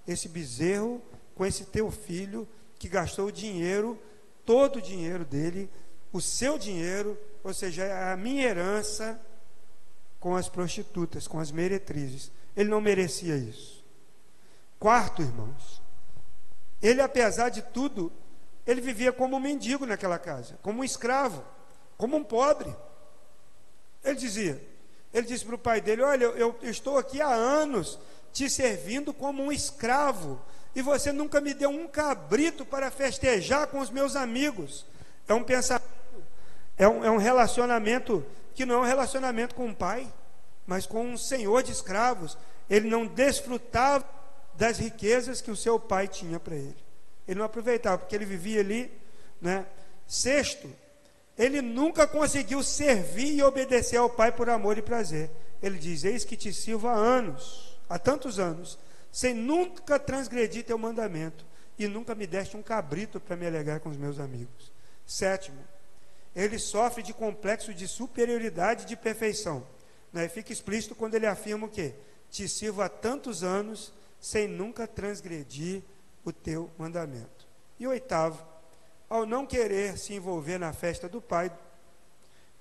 esse 0.08 0.28
bezerro 0.28 1.00
com 1.36 1.46
esse 1.46 1.66
teu 1.66 1.92
filho 1.92 2.48
que 2.80 2.90
gastou 2.90 3.28
o 3.28 3.32
dinheiro, 3.32 4.00
todo 4.44 4.78
o 4.78 4.82
dinheiro 4.82 5.24
dele, 5.24 5.70
o 6.12 6.20
seu 6.20 6.58
dinheiro, 6.58 7.16
ou 7.44 7.54
seja, 7.54 8.12
a 8.12 8.18
minha 8.18 8.48
herança 8.48 9.22
com 10.20 10.36
as 10.36 10.50
prostitutas, 10.50 11.28
com 11.28 11.40
as 11.40 11.52
meretrizes. 11.52 12.32
Ele 12.56 12.70
não 12.72 12.82
merecia 12.82 13.38
isso. 13.38 13.77
Quarto, 14.80 15.22
irmãos, 15.22 15.82
ele, 16.82 17.02
apesar 17.02 17.50
de 17.50 17.62
tudo, 17.62 18.12
ele 18.66 18.82
vivia 18.82 19.12
como 19.12 19.38
um 19.38 19.40
mendigo 19.40 19.86
naquela 19.86 20.20
casa, 20.20 20.60
como 20.62 20.82
um 20.82 20.84
escravo, 20.84 21.44
como 21.98 22.16
um 22.16 22.24
pobre. 22.24 22.74
Ele 24.04 24.16
dizia, 24.16 24.62
ele 25.14 25.26
disse 25.26 25.44
para 25.46 25.56
o 25.56 25.60
pai 25.60 25.82
dele: 25.82 26.04
Olha, 26.04 26.26
eu, 26.26 26.56
eu 26.62 26.70
estou 26.70 26.98
aqui 26.98 27.20
há 27.22 27.34
anos 27.34 27.98
te 28.32 28.50
servindo 28.50 29.14
como 29.14 29.42
um 29.42 29.52
escravo, 29.52 30.40
e 30.76 30.82
você 30.82 31.12
nunca 31.12 31.42
me 31.42 31.54
deu 31.56 31.70
um 31.70 31.88
cabrito 31.88 32.64
para 32.64 32.92
festejar 32.92 33.68
com 33.68 33.80
os 33.80 33.90
meus 33.90 34.16
amigos. 34.16 34.86
É 35.28 35.34
um 35.34 35.44
pensamento, 35.44 35.86
é 36.78 36.88
um, 36.88 37.04
é 37.04 37.10
um 37.10 37.18
relacionamento 37.18 38.24
que 38.54 38.66
não 38.66 38.76
é 38.76 38.80
um 38.80 38.88
relacionamento 38.88 39.56
com 39.56 39.70
o 39.70 39.76
pai, 39.76 40.08
mas 40.68 40.86
com 40.86 41.04
um 41.04 41.18
senhor 41.18 41.64
de 41.64 41.72
escravos. 41.72 42.38
Ele 42.70 42.90
não 42.90 43.08
desfrutava 43.08 44.17
das 44.58 44.80
riquezas 44.80 45.40
que 45.40 45.52
o 45.52 45.56
seu 45.56 45.80
pai 45.80 46.08
tinha 46.08 46.40
para 46.40 46.56
ele. 46.56 46.76
Ele 47.28 47.40
não 47.40 47.46
aproveitava, 47.46 47.98
porque 48.00 48.16
ele 48.16 48.26
vivia 48.26 48.60
ali, 48.60 48.92
né? 49.42 49.66
Sexto, 50.08 50.70
ele 51.38 51.62
nunca 51.62 52.08
conseguiu 52.08 52.64
servir 52.64 53.36
e 53.36 53.44
obedecer 53.44 53.98
ao 53.98 54.10
pai 54.10 54.32
por 54.32 54.50
amor 54.50 54.78
e 54.78 54.82
prazer. 54.82 55.30
ele 55.62 55.78
diz: 55.78 56.04
Eis 56.04 56.24
que 56.24 56.36
te 56.36 56.52
sirvo 56.52 56.88
há 56.88 56.94
anos, 56.94 57.78
há 57.88 58.00
tantos 58.00 58.40
anos, 58.40 58.80
sem 59.12 59.34
nunca 59.34 60.00
transgredir 60.00 60.64
teu 60.64 60.78
mandamento, 60.78 61.46
e 61.78 61.88
nunca 61.88 62.16
me 62.16 62.26
deste 62.26 62.58
um 62.58 62.64
cabrito 62.64 63.20
para 63.20 63.36
me 63.36 63.46
alegrar 63.46 63.80
com 63.80 63.90
os 63.90 63.98
meus 63.98 64.20
amigos. 64.20 64.72
Sétimo, 65.06 65.60
ele 66.36 66.58
sofre 66.58 67.04
de 67.04 67.14
complexo 67.14 67.74
de 67.74 67.88
superioridade 67.88 68.84
e 68.84 68.88
de 68.88 68.96
perfeição. 68.96 69.66
Né? 70.12 70.28
Fica 70.28 70.52
explícito 70.52 70.96
quando 70.96 71.16
ele 71.16 71.28
afirma 71.28 71.68
o 71.68 71.70
quê? 71.70 71.94
Te 72.30 72.48
sirvo 72.48 72.82
há 72.82 72.90
tantos 72.90 73.44
anos, 73.44 73.94
sem 74.28 74.46
nunca 74.46 74.86
transgredir 74.86 75.82
o 76.26 76.34
teu 76.34 76.70
mandamento. 76.78 77.48
E 77.80 77.88
oitavo, 77.88 78.46
ao 79.10 79.26
não 79.26 79.46
querer 79.46 79.98
se 79.98 80.14
envolver 80.14 80.58
na 80.58 80.74
festa 80.74 81.08
do 81.08 81.22
pai, 81.22 81.50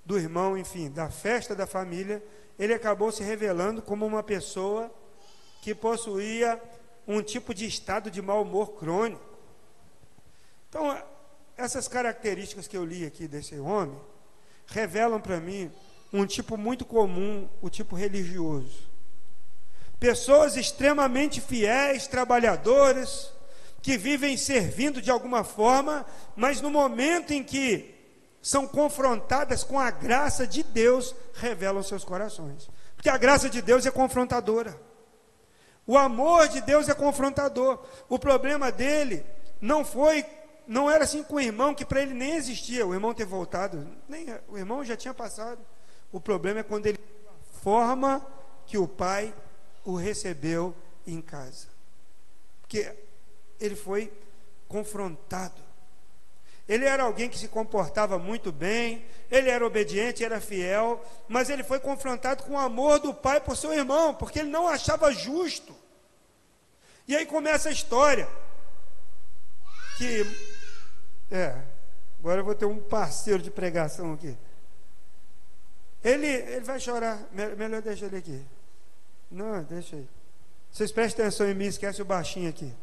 do 0.05 0.17
irmão, 0.17 0.57
enfim, 0.57 0.89
da 0.89 1.09
festa 1.09 1.53
da 1.53 1.67
família, 1.67 2.23
ele 2.57 2.73
acabou 2.73 3.11
se 3.11 3.21
revelando 3.21 3.81
como 3.81 4.05
uma 4.05 4.23
pessoa 4.23 4.89
que 5.61 5.75
possuía 5.75 6.61
um 7.05 7.21
tipo 7.21 7.53
de 7.53 7.67
estado 7.67 8.09
de 8.09 8.21
mau 8.21 8.43
humor 8.43 8.71
crônico. 8.75 9.21
Então, 10.69 10.97
essas 11.57 11.89
características 11.89 12.65
que 12.65 12.77
eu 12.77 12.85
li 12.85 13.05
aqui 13.05 13.27
desse 13.27 13.59
homem 13.59 13.99
revelam 14.67 15.19
para 15.19 15.41
mim 15.41 15.69
um 16.13 16.25
tipo 16.25 16.55
muito 16.55 16.85
comum, 16.85 17.49
o 17.61 17.69
tipo 17.69 17.93
religioso. 17.93 18.96
Pessoas 19.99 20.55
extremamente 20.55 21.41
fiéis, 21.41 22.07
trabalhadoras, 22.07 23.33
que 23.81 23.97
vivem 23.97 24.37
servindo 24.37 25.01
de 25.01 25.09
alguma 25.09 25.43
forma, 25.43 26.05
mas 26.35 26.61
no 26.61 26.69
momento 26.69 27.31
em 27.31 27.43
que 27.43 27.95
são 28.41 28.67
confrontadas 28.67 29.63
com 29.63 29.79
a 29.79 29.89
graça 29.89 30.45
de 30.45 30.61
Deus, 30.61 31.15
revelam 31.33 31.81
seus 31.81 32.03
corações. 32.03 32.69
Porque 32.95 33.09
a 33.09 33.17
graça 33.17 33.49
de 33.49 33.61
Deus 33.61 33.85
é 33.85 33.91
confrontadora. 33.91 34.79
O 35.85 35.97
amor 35.97 36.47
de 36.47 36.61
Deus 36.61 36.89
é 36.89 36.93
confrontador. 36.93 37.79
O 38.09 38.19
problema 38.19 38.71
dele 38.71 39.25
não 39.61 39.85
foi, 39.85 40.25
não 40.67 40.91
era 40.91 41.05
assim 41.05 41.23
com 41.23 41.35
o 41.35 41.39
irmão, 41.39 41.73
que 41.73 41.85
para 41.85 42.01
ele 42.01 42.13
nem 42.13 42.35
existia, 42.35 42.85
o 42.85 42.93
irmão 42.93 43.13
ter 43.13 43.25
voltado, 43.25 43.87
nem, 44.07 44.27
o 44.47 44.57
irmão 44.57 44.83
já 44.83 44.97
tinha 44.97 45.13
passado. 45.13 45.59
O 46.11 46.19
problema 46.19 46.59
é 46.59 46.63
quando 46.63 46.87
ele 46.87 46.99
forma 47.63 48.25
que 48.65 48.77
o 48.77 48.87
pai 48.87 49.33
o 49.87 49.95
recebeu 49.95 50.75
em 51.07 51.21
casa. 51.21 51.67
Porque 52.59 52.93
ele 53.57 53.75
foi 53.75 54.11
confrontado. 54.67 55.61
Ele 56.67 56.83
era 56.83 57.03
alguém 57.03 57.29
que 57.29 57.39
se 57.39 57.47
comportava 57.47 58.19
muito 58.19 58.51
bem, 58.51 59.05
ele 59.31 59.49
era 59.49 59.65
obediente, 59.65 60.25
era 60.25 60.41
fiel, 60.41 61.01
mas 61.29 61.49
ele 61.49 61.63
foi 61.63 61.79
confrontado 61.79 62.43
com 62.43 62.55
o 62.55 62.57
amor 62.57 62.99
do 62.99 63.13
pai 63.13 63.39
por 63.39 63.55
seu 63.55 63.73
irmão, 63.73 64.13
porque 64.13 64.39
ele 64.39 64.49
não 64.49 64.67
achava 64.67 65.09
justo. 65.13 65.73
E 67.07 67.15
aí 67.15 67.25
começa 67.25 67.69
a 67.69 67.71
história. 67.71 68.27
Que. 69.97 70.25
É, 71.31 71.61
agora 72.19 72.41
eu 72.41 72.45
vou 72.45 72.55
ter 72.55 72.65
um 72.65 72.77
parceiro 72.77 73.41
de 73.41 73.49
pregação 73.49 74.11
aqui. 74.11 74.37
Ele, 76.03 76.27
ele 76.27 76.65
vai 76.65 76.77
chorar, 76.77 77.25
melhor 77.31 77.81
deixa 77.81 78.05
ele 78.05 78.17
aqui. 78.17 78.56
Não, 79.29 79.63
deixa 79.63 79.95
aí. 79.95 80.07
Vocês 80.71 80.91
prestem 80.91 81.25
atenção 81.25 81.49
em 81.49 81.53
mim, 81.53 81.65
esquece 81.65 82.01
o 82.01 82.05
baixinho 82.05 82.49
aqui. 82.49 82.73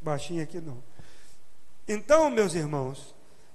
Baixinho 0.00 0.42
aqui 0.42 0.60
não. 0.60 0.82
Então, 1.86 2.30
meus 2.30 2.54
irmãos, 2.54 3.14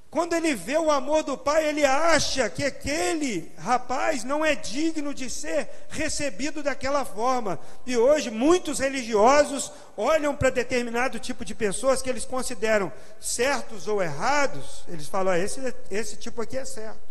quando 0.09 0.33
ele 0.33 0.55
vê 0.55 0.77
o 0.77 0.89
amor 0.89 1.23
do 1.23 1.37
pai, 1.37 1.67
ele 1.67 1.83
acha 1.83 2.49
que 2.49 2.63
aquele 2.63 3.51
rapaz 3.57 4.23
não 4.23 4.43
é 4.43 4.55
digno 4.55 5.13
de 5.13 5.29
ser 5.29 5.69
recebido 5.89 6.63
daquela 6.63 7.03
forma. 7.03 7.59
E 7.85 7.97
hoje, 7.97 8.29
muitos 8.31 8.79
religiosos 8.79 9.71
olham 9.97 10.35
para 10.35 10.49
determinado 10.49 11.19
tipo 11.19 11.43
de 11.43 11.53
pessoas 11.53 12.01
que 12.01 12.09
eles 12.09 12.25
consideram 12.25 12.91
certos 13.19 13.87
ou 13.87 14.01
errados. 14.01 14.85
Eles 14.87 15.07
falam: 15.07 15.33
ah, 15.33 15.39
esse, 15.39 15.61
esse 15.91 16.15
tipo 16.15 16.41
aqui 16.41 16.57
é 16.57 16.63
certo. 16.63 17.06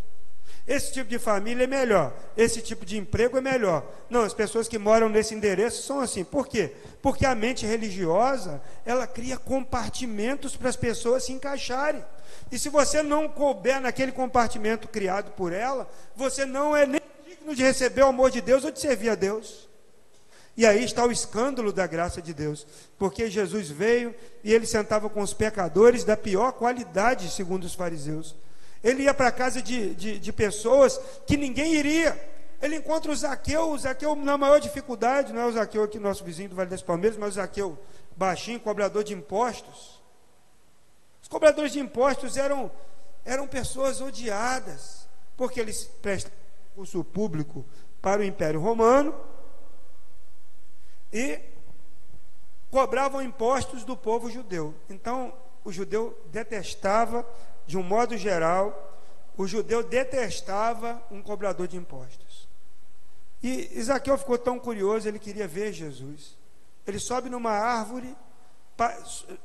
Esse 0.66 0.92
tipo 0.92 1.08
de 1.08 1.18
família 1.18 1.62
é 1.62 1.66
melhor, 1.66 2.12
esse 2.36 2.60
tipo 2.60 2.84
de 2.84 2.98
emprego 2.98 3.38
é 3.38 3.40
melhor. 3.40 3.84
Não, 4.10 4.22
as 4.22 4.34
pessoas 4.34 4.66
que 4.66 4.78
moram 4.78 5.08
nesse 5.08 5.32
endereço 5.32 5.82
são 5.82 6.00
assim. 6.00 6.24
Por 6.24 6.48
quê? 6.48 6.72
Porque 7.00 7.24
a 7.24 7.36
mente 7.36 7.64
religiosa, 7.64 8.60
ela 8.84 9.06
cria 9.06 9.36
compartimentos 9.36 10.56
para 10.56 10.68
as 10.68 10.74
pessoas 10.74 11.24
se 11.24 11.32
encaixarem. 11.32 12.04
E 12.50 12.58
se 12.58 12.68
você 12.68 13.00
não 13.00 13.28
couber 13.28 13.80
naquele 13.80 14.10
compartimento 14.10 14.88
criado 14.88 15.30
por 15.32 15.52
ela, 15.52 15.88
você 16.16 16.44
não 16.44 16.74
é 16.74 16.84
nem 16.84 17.00
digno 17.24 17.54
de 17.54 17.62
receber 17.62 18.02
o 18.02 18.08
amor 18.08 18.32
de 18.32 18.40
Deus 18.40 18.64
ou 18.64 18.72
de 18.72 18.80
servir 18.80 19.10
a 19.10 19.14
Deus. 19.14 19.68
E 20.56 20.66
aí 20.66 20.82
está 20.82 21.04
o 21.04 21.12
escândalo 21.12 21.72
da 21.72 21.86
graça 21.86 22.20
de 22.20 22.32
Deus, 22.32 22.66
porque 22.98 23.30
Jesus 23.30 23.68
veio 23.68 24.14
e 24.42 24.52
ele 24.52 24.66
sentava 24.66 25.08
com 25.08 25.20
os 25.20 25.34
pecadores 25.34 26.02
da 26.02 26.16
pior 26.16 26.52
qualidade, 26.52 27.30
segundo 27.30 27.64
os 27.64 27.74
fariseus. 27.74 28.34
Ele 28.82 29.04
ia 29.04 29.14
para 29.14 29.28
a 29.28 29.32
casa 29.32 29.60
de, 29.62 29.94
de, 29.94 30.18
de, 30.18 30.32
pessoas 30.32 31.00
que 31.26 31.36
ninguém 31.36 31.74
iria. 31.74 32.18
Ele 32.60 32.76
encontra 32.76 33.10
o 33.10 33.16
Zaqueu, 33.16 33.70
o 33.70 33.78
Zaqueu 33.78 34.14
na 34.16 34.38
maior 34.38 34.58
dificuldade, 34.58 35.32
não 35.32 35.42
é 35.42 35.46
o 35.46 35.52
Zaqueu 35.52 35.82
aqui, 35.82 35.98
nosso 35.98 36.24
vizinho 36.24 36.50
do 36.50 36.56
Vale 36.56 36.70
das 36.70 36.82
Palmeiras, 36.82 37.18
mas 37.18 37.30
o 37.30 37.34
Zaqueu 37.34 37.78
baixinho, 38.16 38.60
cobrador 38.60 39.04
de 39.04 39.12
impostos. 39.12 40.02
Os 41.22 41.28
cobradores 41.28 41.72
de 41.72 41.80
impostos 41.80 42.36
eram, 42.36 42.70
eram 43.24 43.46
pessoas 43.46 44.00
odiadas, 44.00 45.08
porque 45.36 45.60
eles 45.60 45.84
prestam 46.00 46.32
curso 46.74 47.02
público 47.02 47.64
para 48.02 48.20
o 48.20 48.24
Império 48.24 48.60
Romano 48.60 49.14
e 51.12 51.40
cobravam 52.70 53.22
impostos 53.22 53.84
do 53.84 53.96
povo 53.96 54.30
judeu. 54.30 54.74
Então, 54.90 55.32
o 55.64 55.72
judeu 55.72 56.16
detestava 56.26 57.26
de 57.66 57.76
um 57.76 57.82
modo 57.82 58.16
geral, 58.16 59.00
o 59.36 59.46
judeu 59.46 59.82
detestava 59.82 61.02
um 61.10 61.20
cobrador 61.22 61.66
de 61.66 61.76
impostos. 61.76 62.48
E 63.42 63.78
Isaqueu 63.78 64.16
ficou 64.16 64.38
tão 64.38 64.58
curioso, 64.58 65.06
ele 65.06 65.18
queria 65.18 65.46
ver 65.46 65.72
Jesus. 65.72 66.36
Ele 66.86 66.98
sobe 66.98 67.28
numa 67.28 67.50
árvore, 67.50 68.16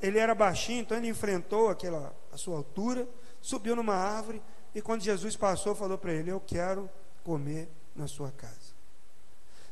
ele 0.02 0.20
era 0.20 0.34
baixinho, 0.36 0.82
então 0.82 0.98
ele 0.98 1.08
enfrentou 1.08 1.70
aquela 1.70 2.16
a 2.32 2.38
sua 2.38 2.58
altura, 2.58 3.08
subiu 3.42 3.76
numa 3.76 3.96
árvore 3.96 4.42
e 4.74 4.82
quando 4.82 5.02
Jesus 5.02 5.36
passou, 5.36 5.76
falou 5.76 5.98
para 5.98 6.14
ele: 6.14 6.32
"Eu 6.32 6.40
quero 6.40 6.90
comer 7.24 7.70
na 7.96 8.08
sua 8.08 8.32
casa". 8.32 8.72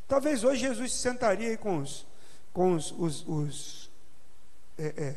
Talvez 0.08 0.44
hoje 0.44 0.62
Jesus 0.62 0.94
se 0.94 1.00
sentaria 1.00 1.50
aí 1.50 1.58
com 1.58 1.78
os 1.78 2.08
com 2.52 2.74
os, 2.74 2.92
os, 2.92 3.28
os 3.28 3.92
é, 4.78 4.88
é, 4.98 5.16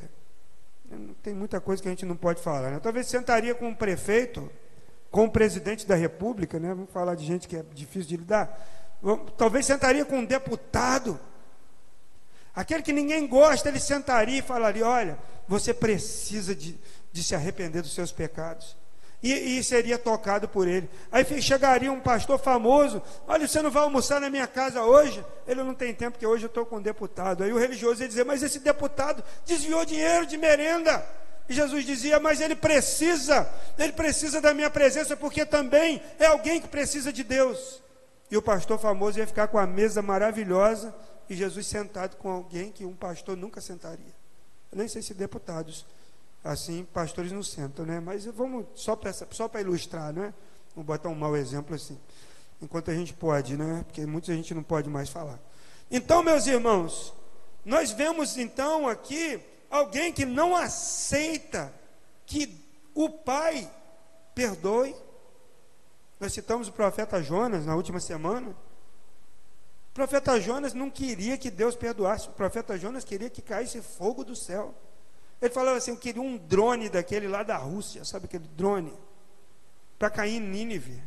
tem 1.22 1.34
muita 1.34 1.60
coisa 1.60 1.82
que 1.82 1.88
a 1.88 1.90
gente 1.90 2.04
não 2.04 2.16
pode 2.16 2.42
falar. 2.42 2.70
Né? 2.70 2.80
Talvez 2.80 3.06
sentaria 3.06 3.54
com 3.54 3.70
o 3.70 3.76
prefeito, 3.76 4.50
com 5.10 5.24
o 5.24 5.30
presidente 5.30 5.86
da 5.86 5.94
república, 5.94 6.58
né? 6.58 6.68
vamos 6.68 6.90
falar 6.90 7.14
de 7.14 7.24
gente 7.24 7.48
que 7.48 7.56
é 7.56 7.64
difícil 7.72 8.08
de 8.08 8.16
lidar. 8.16 8.58
Talvez 9.36 9.66
sentaria 9.66 10.04
com 10.04 10.18
um 10.18 10.24
deputado. 10.24 11.18
Aquele 12.54 12.82
que 12.82 12.92
ninguém 12.92 13.26
gosta, 13.26 13.68
ele 13.68 13.80
sentaria 13.80 14.38
e 14.38 14.42
falaria: 14.42 14.86
Olha, 14.86 15.18
você 15.48 15.74
precisa 15.74 16.54
de, 16.54 16.78
de 17.10 17.22
se 17.22 17.34
arrepender 17.34 17.82
dos 17.82 17.94
seus 17.94 18.12
pecados 18.12 18.76
e, 19.22 19.58
e, 19.58 19.62
seria 19.62 19.96
tocado 19.96 20.48
por 20.48 20.66
ele. 20.66 20.90
Aí 21.10 21.24
chegaria 21.40 21.92
um 21.92 22.00
pastor 22.00 22.38
famoso: 22.38 23.00
Olha, 23.26 23.46
você 23.46 23.62
não 23.62 23.70
vai 23.70 23.82
almoçar 23.84 24.20
na 24.20 24.28
minha 24.28 24.46
casa 24.46 24.82
hoje? 24.82 25.24
Ele 25.46 25.62
não 25.62 25.74
tem 25.74 25.94
tempo, 25.94 26.12
porque 26.12 26.26
hoje 26.26 26.44
eu 26.44 26.48
estou 26.48 26.66
com 26.66 26.76
um 26.76 26.82
deputado. 26.82 27.44
Aí 27.44 27.52
o 27.52 27.58
religioso 27.58 28.02
ia 28.02 28.08
dizer: 28.08 28.24
Mas 28.24 28.42
esse 28.42 28.58
deputado 28.58 29.22
desviou 29.46 29.84
dinheiro 29.84 30.26
de 30.26 30.36
merenda. 30.36 31.06
E 31.48 31.54
Jesus 31.54 31.84
dizia: 31.84 32.18
Mas 32.18 32.40
ele 32.40 32.56
precisa, 32.56 33.48
ele 33.78 33.92
precisa 33.92 34.40
da 34.40 34.52
minha 34.52 34.70
presença, 34.70 35.16
porque 35.16 35.46
também 35.46 36.02
é 36.18 36.26
alguém 36.26 36.60
que 36.60 36.66
precisa 36.66 37.12
de 37.12 37.22
Deus. 37.22 37.80
E 38.28 38.36
o 38.36 38.42
pastor 38.42 38.78
famoso 38.78 39.18
ia 39.18 39.26
ficar 39.26 39.46
com 39.48 39.58
a 39.58 39.66
mesa 39.66 40.02
maravilhosa 40.02 40.92
e 41.28 41.36
Jesus 41.36 41.66
sentado 41.66 42.16
com 42.16 42.30
alguém 42.30 42.72
que 42.72 42.84
um 42.84 42.94
pastor 42.94 43.36
nunca 43.36 43.60
sentaria. 43.60 44.14
Eu 44.72 44.78
nem 44.78 44.88
sei 44.88 45.02
se 45.02 45.14
deputados 45.14 45.84
assim, 46.42 46.84
pastores 46.92 47.32
não 47.32 47.42
sentam, 47.42 47.84
né? 47.84 48.00
Mas 48.00 48.24
vamos 48.26 48.66
só 48.74 48.96
para 48.96 49.12
só 49.12 49.50
ilustrar, 49.60 50.12
né? 50.12 50.34
Vamos 50.74 50.86
botar 50.86 51.08
um 51.08 51.14
mau 51.14 51.36
exemplo 51.36 51.74
assim. 51.74 51.98
Enquanto 52.60 52.90
a 52.90 52.94
gente 52.94 53.12
pode, 53.12 53.56
né? 53.56 53.84
Porque 53.86 54.06
muita 54.06 54.34
gente 54.34 54.54
não 54.54 54.62
pode 54.62 54.88
mais 54.88 55.08
falar. 55.08 55.38
Então, 55.90 56.22
meus 56.22 56.46
irmãos, 56.46 57.12
nós 57.64 57.92
vemos 57.92 58.36
então 58.36 58.88
aqui 58.88 59.40
alguém 59.70 60.12
que 60.12 60.24
não 60.24 60.56
aceita 60.56 61.72
que 62.26 62.58
o 62.94 63.08
pai 63.08 63.70
perdoe. 64.34 64.94
Nós 66.18 66.32
citamos 66.32 66.68
o 66.68 66.72
profeta 66.72 67.22
Jonas 67.22 67.66
na 67.66 67.74
última 67.74 68.00
semana. 68.00 68.50
O 68.50 69.94
profeta 69.94 70.40
Jonas 70.40 70.72
não 70.72 70.90
queria 70.90 71.36
que 71.36 71.50
Deus 71.50 71.76
perdoasse, 71.76 72.28
o 72.28 72.32
profeta 72.32 72.78
Jonas 72.78 73.04
queria 73.04 73.28
que 73.28 73.42
caísse 73.42 73.82
fogo 73.82 74.24
do 74.24 74.34
céu. 74.34 74.74
Ele 75.42 75.52
falava 75.52 75.76
assim: 75.76 75.90
eu 75.90 75.96
queria 75.96 76.22
um 76.22 76.36
drone 76.38 76.88
daquele 76.88 77.26
lá 77.26 77.42
da 77.42 77.56
Rússia, 77.56 78.04
sabe 78.04 78.26
aquele 78.26 78.46
drone? 78.56 78.92
Para 79.98 80.08
cair 80.08 80.36
em 80.36 80.40
Nínive. 80.40 81.02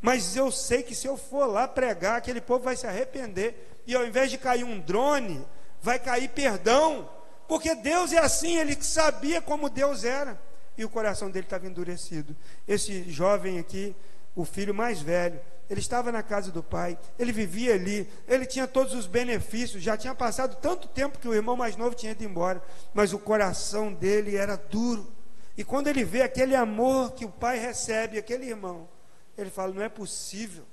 Mas 0.00 0.36
eu 0.36 0.52
sei 0.52 0.84
que 0.84 0.94
se 0.94 1.08
eu 1.08 1.16
for 1.16 1.46
lá 1.46 1.66
pregar, 1.66 2.16
aquele 2.16 2.40
povo 2.40 2.64
vai 2.64 2.76
se 2.76 2.86
arrepender. 2.86 3.82
E 3.84 3.96
ao 3.96 4.06
invés 4.06 4.30
de 4.30 4.38
cair 4.38 4.62
um 4.62 4.78
drone, 4.78 5.44
vai 5.82 5.98
cair 5.98 6.28
perdão. 6.28 7.10
Porque 7.48 7.74
Deus 7.74 8.12
é 8.12 8.18
assim, 8.18 8.56
ele 8.56 8.80
sabia 8.80 9.42
como 9.42 9.68
Deus 9.68 10.04
era. 10.04 10.40
E 10.76 10.84
o 10.84 10.88
coração 10.88 11.28
dele 11.28 11.46
estava 11.46 11.66
endurecido. 11.66 12.36
Esse 12.68 13.10
jovem 13.10 13.58
aqui, 13.58 13.96
o 14.36 14.44
filho 14.44 14.72
mais 14.72 15.00
velho, 15.00 15.40
ele 15.70 15.80
estava 15.80 16.10
na 16.10 16.22
casa 16.22 16.50
do 16.50 16.62
pai, 16.62 16.98
ele 17.18 17.30
vivia 17.30 17.74
ali, 17.74 18.08
ele 18.26 18.46
tinha 18.46 18.66
todos 18.66 18.94
os 18.94 19.06
benefícios, 19.06 19.82
já 19.82 19.96
tinha 19.96 20.14
passado 20.14 20.56
tanto 20.56 20.88
tempo 20.88 21.18
que 21.18 21.28
o 21.28 21.34
irmão 21.34 21.56
mais 21.56 21.76
novo 21.76 21.94
tinha 21.94 22.12
ido 22.12 22.24
embora, 22.24 22.62
mas 22.94 23.12
o 23.12 23.18
coração 23.18 23.92
dele 23.92 24.36
era 24.36 24.56
duro. 24.56 25.12
E 25.56 25.64
quando 25.64 25.88
ele 25.88 26.04
vê 26.04 26.22
aquele 26.22 26.54
amor 26.54 27.12
que 27.12 27.24
o 27.24 27.30
pai 27.30 27.58
recebe, 27.58 28.16
aquele 28.16 28.46
irmão, 28.46 28.88
ele 29.36 29.50
fala: 29.50 29.74
não 29.74 29.82
é 29.82 29.88
possível 29.88 30.64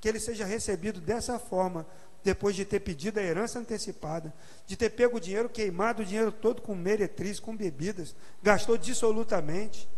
que 0.00 0.08
ele 0.08 0.20
seja 0.20 0.44
recebido 0.44 1.00
dessa 1.00 1.38
forma, 1.38 1.84
depois 2.22 2.54
de 2.54 2.64
ter 2.64 2.80
pedido 2.80 3.18
a 3.18 3.22
herança 3.22 3.58
antecipada, 3.58 4.32
de 4.66 4.76
ter 4.76 4.90
pego 4.90 5.16
o 5.16 5.20
dinheiro 5.20 5.48
queimado, 5.48 6.02
o 6.02 6.06
dinheiro 6.06 6.30
todo 6.30 6.62
com 6.62 6.74
meretriz, 6.74 7.40
com 7.40 7.56
bebidas, 7.56 8.14
gastou 8.42 8.76
dissolutamente, 8.76 9.88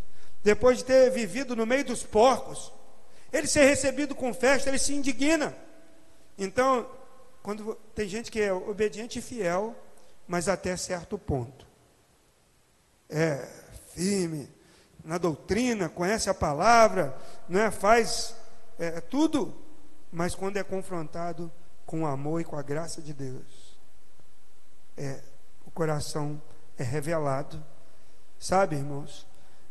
depois 0.42 0.78
de 0.78 0.84
ter 0.84 1.10
vivido 1.10 1.54
no 1.54 1.66
meio 1.66 1.84
dos 1.84 2.02
porcos, 2.02 2.72
ele 3.32 3.46
ser 3.46 3.64
recebido 3.64 4.14
com 4.14 4.34
festa, 4.34 4.68
ele 4.68 4.78
se 4.78 4.94
indigna. 4.94 5.54
Então, 6.36 6.88
quando 7.42 7.74
tem 7.94 8.08
gente 8.08 8.30
que 8.30 8.40
é 8.40 8.52
obediente 8.52 9.18
e 9.18 9.22
fiel, 9.22 9.74
mas 10.26 10.48
até 10.48 10.76
certo 10.76 11.18
ponto. 11.18 11.66
É 13.08 13.48
firme 13.94 14.48
na 15.04 15.18
doutrina, 15.18 15.88
conhece 15.88 16.28
a 16.28 16.34
palavra, 16.34 17.16
né, 17.48 17.70
faz 17.70 18.34
é, 18.78 19.00
tudo, 19.00 19.54
mas 20.12 20.34
quando 20.34 20.56
é 20.56 20.62
confrontado 20.62 21.50
com 21.86 22.02
o 22.02 22.06
amor 22.06 22.40
e 22.40 22.44
com 22.44 22.56
a 22.56 22.62
graça 22.62 23.00
de 23.02 23.12
Deus, 23.12 23.78
é, 24.96 25.20
o 25.64 25.70
coração 25.70 26.40
é 26.78 26.82
revelado. 26.82 27.62
Sabe, 28.38 28.76
irmãos? 28.76 29.26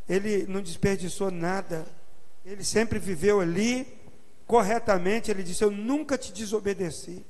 Ele 0.07 0.45
não 0.47 0.61
desperdiçou 0.61 1.31
nada 1.31 1.85
ele 2.45 2.63
sempre 2.63 2.99
viveu 2.99 3.39
ali 3.39 3.87
corretamente. 4.47 5.29
Ele 5.29 5.43
disse: 5.43 5.63
Eu 5.63 5.71
nunca 5.71 6.17
te 6.17 6.31
desobedeci. 6.31 7.25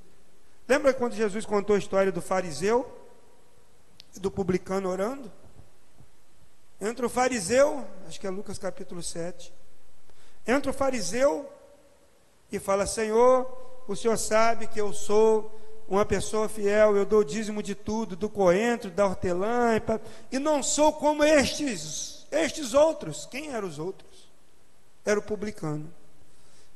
Lembra 0.67 0.93
quando 0.93 1.15
Jesus 1.15 1.45
contou 1.45 1.75
a 1.75 1.79
história 1.79 2.11
do 2.11 2.21
fariseu 2.21 2.89
e 4.15 4.19
do 4.19 4.29
publicano 4.29 4.89
orando? 4.89 5.31
Entra 6.79 7.05
o 7.05 7.09
fariseu, 7.09 7.85
acho 8.07 8.19
que 8.19 8.27
é 8.27 8.29
Lucas 8.29 8.57
capítulo 8.57 9.03
7. 9.03 9.53
Entra 10.47 10.71
o 10.71 10.73
fariseu 10.73 11.49
e 12.51 12.59
fala: 12.59 12.85
Senhor, 12.85 13.83
o 13.87 13.95
senhor 13.95 14.17
sabe 14.17 14.67
que 14.67 14.79
eu 14.79 14.93
sou 14.93 15.59
uma 15.87 16.05
pessoa 16.05 16.47
fiel, 16.47 16.95
eu 16.95 17.05
dou 17.05 17.23
dízimo 17.23 17.63
de 17.63 17.73
tudo, 17.73 18.15
do 18.15 18.29
coentro, 18.29 18.91
da 18.91 19.07
hortelã, 19.07 19.71
e 20.31 20.37
não 20.37 20.61
sou 20.61 20.93
como 20.93 21.23
estes, 21.23 22.27
estes 22.31 22.73
outros. 22.73 23.25
Quem 23.25 23.51
eram 23.51 23.67
os 23.67 23.79
outros? 23.79 24.08
Era 25.05 25.19
o 25.19 25.23
publicano, 25.23 25.93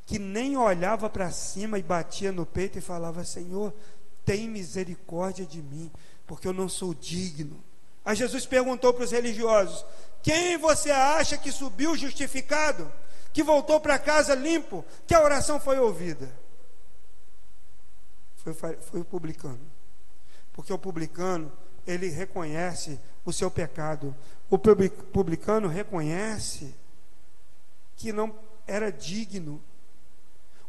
que 0.06 0.20
nem 0.20 0.58
olhava 0.58 1.10
para 1.10 1.32
cima 1.32 1.78
e 1.78 1.84
batia 1.84 2.32
no 2.32 2.46
peito 2.46 2.78
e 2.78 2.82
falava: 2.82 3.24
Senhor, 3.24 3.74
tem 4.26 4.48
misericórdia 4.48 5.46
de 5.46 5.62
mim, 5.62 5.92
porque 6.26 6.48
eu 6.48 6.54
não 6.54 6.68
sou 6.70 6.94
digno. 6.94 7.64
Aí 8.06 8.16
Jesus 8.16 8.46
perguntou 8.46 8.94
para 8.94 9.04
os 9.04 9.12
religiosos: 9.12 9.86
Quem 10.22 10.58
você 10.58 10.92
acha 10.92 11.38
que 11.38 11.52
subiu 11.52 11.96
justificado, 11.96 12.92
que 13.32 13.44
voltou 13.44 13.80
para 13.80 14.00
casa 14.00 14.36
limpo, 14.36 14.86
que 15.08 15.14
a 15.14 15.22
oração 15.22 15.60
foi 15.60 15.80
ouvida? 15.80 16.30
Foi, 18.38 18.54
foi 18.54 19.00
o 19.00 19.06
publicano. 19.06 19.72
Porque 20.52 20.74
o 20.74 20.78
publicano, 20.78 21.52
ele 21.88 22.10
reconhece 22.10 23.00
o 23.26 23.32
seu 23.32 23.50
pecado. 23.50 24.16
O 24.50 24.58
publicano 24.58 25.68
reconhece 25.68 26.76
que 27.96 28.12
não 28.12 28.34
era 28.68 28.92
digno. 28.92 29.62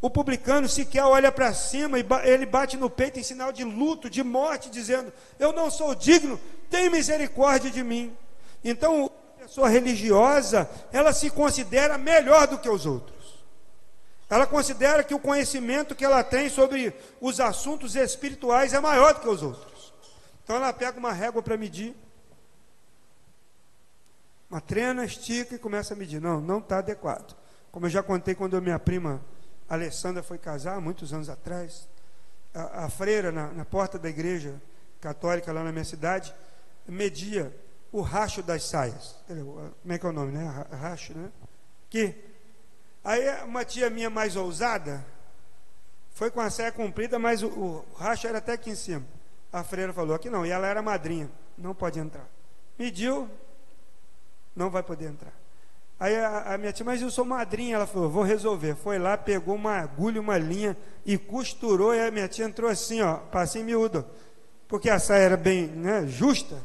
O 0.01 0.11
publicano 0.11 0.69
sequer 0.69 1.03
olha 1.05 1.33
para 1.33 1.55
cima 1.55 1.99
e 1.99 2.05
ele 2.25 2.45
bate 2.45 2.77
no 2.77 2.91
peito 2.91 3.19
em 3.19 3.23
sinal 3.23 3.51
de 3.51 3.65
luto, 3.65 4.11
de 4.11 4.23
morte, 4.23 4.69
dizendo: 4.69 5.13
Eu 5.39 5.53
não 5.53 5.71
sou 5.71 5.95
digno, 5.95 6.39
tem 6.69 6.91
misericórdia 6.91 7.71
de 7.71 7.83
mim. 7.83 8.15
Então, 8.63 9.11
a 9.39 9.45
pessoa 9.45 9.69
religiosa, 9.69 10.69
ela 10.93 11.13
se 11.13 11.31
considera 11.31 11.97
melhor 11.97 12.47
do 12.47 12.59
que 12.59 12.69
os 12.69 12.85
outros. 12.85 13.15
Ela 14.29 14.47
considera 14.47 15.03
que 15.05 15.15
o 15.15 15.19
conhecimento 15.19 15.95
que 15.95 16.05
ela 16.05 16.23
tem 16.23 16.49
sobre 16.49 16.95
os 17.21 17.41
assuntos 17.41 17.95
espirituais 17.95 18.75
é 18.75 18.81
maior 18.81 19.15
do 19.15 19.21
que 19.21 19.29
os 19.29 19.43
outros. 19.43 19.95
Então, 20.43 20.57
ela 20.57 20.73
pega 20.73 20.99
uma 20.99 21.13
régua 21.13 21.43
para 21.43 21.57
medir 21.57 21.95
uma 24.51 24.61
trena, 24.61 25.05
estica 25.05 25.55
e 25.55 25.59
começa 25.59 25.95
a 25.95 25.97
medir. 25.97 26.21
Não, 26.21 26.41
não 26.41 26.59
está 26.59 26.79
adequado. 26.79 27.37
Como 27.71 27.87
eu 27.87 27.91
já 27.91 28.03
contei 28.03 28.35
quando 28.35 28.57
a 28.57 28.61
minha 28.61 28.79
prima 28.79 29.21
Alessandra 29.69 30.23
foi 30.23 30.39
casar, 30.39 30.81
muitos 30.81 31.13
anos 31.13 31.29
atrás, 31.29 31.89
a, 32.55 32.85
a 32.85 32.89
freira 32.89 33.33
na, 33.33 33.49
na, 33.49 33.65
porta 33.65 33.99
da 33.99 34.09
igreja 34.09 34.61
católica 35.01 35.53
lá 35.53 35.65
na 35.65 35.73
minha 35.73 35.85
cidade, 35.85 36.35
media 36.87 37.55
o 37.91 38.01
racho 38.01 38.43
das 38.43 38.65
saias. 38.65 39.17
Como 39.27 39.93
é 39.93 39.99
que 39.99 40.07
é 40.07 40.09
o 40.09 40.13
nome, 40.13 40.33
né? 40.33 40.67
Racho, 40.71 41.17
né? 41.17 41.31
Que 41.91 42.15
aí 43.03 43.43
uma 43.45 43.65
tia 43.65 43.89
minha 43.91 44.11
mais 44.11 44.37
ousada 44.37 45.05
foi 46.11 46.31
com 46.31 46.41
a 46.41 46.51
saia 46.51 46.71
comprida, 46.71 47.19
mas 47.19 47.43
o, 47.43 47.49
o 47.49 47.85
racho 47.97 48.27
era 48.27 48.39
até 48.39 48.53
aqui 48.53 48.71
em 48.71 48.75
cima. 48.77 49.05
A 49.53 49.63
freira 49.63 49.93
falou 49.93 50.15
aqui 50.15 50.31
não, 50.31 50.45
e 50.45 50.51
ela 50.51 50.67
era 50.67 50.83
madrinha, 50.83 51.31
não 51.57 51.75
pode 51.75 51.99
entrar. 51.99 52.29
Mediu, 52.79 53.31
não 54.55 54.71
vai 54.71 54.83
poder 54.83 55.07
entrar. 55.07 55.33
Aí 55.99 56.17
a, 56.17 56.55
a, 56.55 56.59
minha 56.59 56.73
tia, 56.73 56.85
mas 56.85 57.01
eu 57.01 57.11
sou 57.11 57.25
madrinha, 57.25 57.77
ela 57.77 57.87
falou, 57.87 58.11
vou 58.11 58.23
resolver. 58.23 58.75
Foi 58.75 58.99
lá, 58.99 59.17
pegou 59.17 59.55
uma 59.55 59.79
agulha, 59.79 60.21
uma 60.21 60.37
linha 60.37 60.77
e 61.07 61.17
costurou, 61.17 61.95
e 61.95 62.01
a 62.01 62.11
minha 62.11 62.29
tia 62.29 62.45
entrou 62.45 62.69
assim, 62.69 63.01
ó, 63.01 63.17
passinho 63.17 63.65
miúdo. 63.65 64.05
Porque 64.67 64.91
a 64.91 64.99
saia 64.99 65.23
era 65.23 65.37
bem 65.37 65.67
né, 65.67 66.07
justa, 66.07 66.61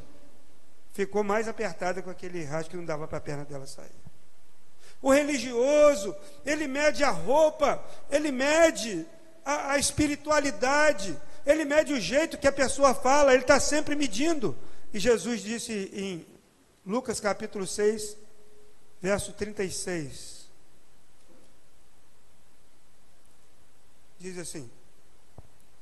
ficou 0.92 1.24
mais 1.24 1.48
apertada 1.48 2.02
com 2.02 2.10
aquele 2.10 2.44
rasgo 2.44 2.72
que 2.72 2.78
não 2.78 2.86
dava 2.86 3.08
para 3.08 3.20
a 3.20 3.22
perna 3.22 3.46
dela 3.46 3.68
sair. 3.68 3.92
O 5.02 5.12
religioso, 5.12 6.16
ele 6.46 6.68
mede 6.68 7.04
a 7.04 7.10
roupa, 7.10 7.82
ele 8.10 8.32
mede 8.32 9.06
a, 9.46 9.74
a 9.74 9.78
espiritualidade, 9.78 11.18
ele 11.46 11.64
mede 11.64 11.94
o 11.94 12.02
jeito 12.02 12.38
que 12.38 12.48
a 12.48 12.52
pessoa 12.52 12.94
fala, 12.94 13.34
ele 13.34 13.44
está 13.44 13.60
sempre 13.60 13.96
medindo. 13.96 14.58
E 14.94 15.00
Jesus 15.00 15.42
disse 15.42 15.90
em 15.94 16.26
Lucas 16.90 17.20
capítulo 17.20 17.68
6, 17.68 18.18
verso 19.00 19.32
36. 19.34 20.50
Diz 24.18 24.40
assim, 24.40 24.68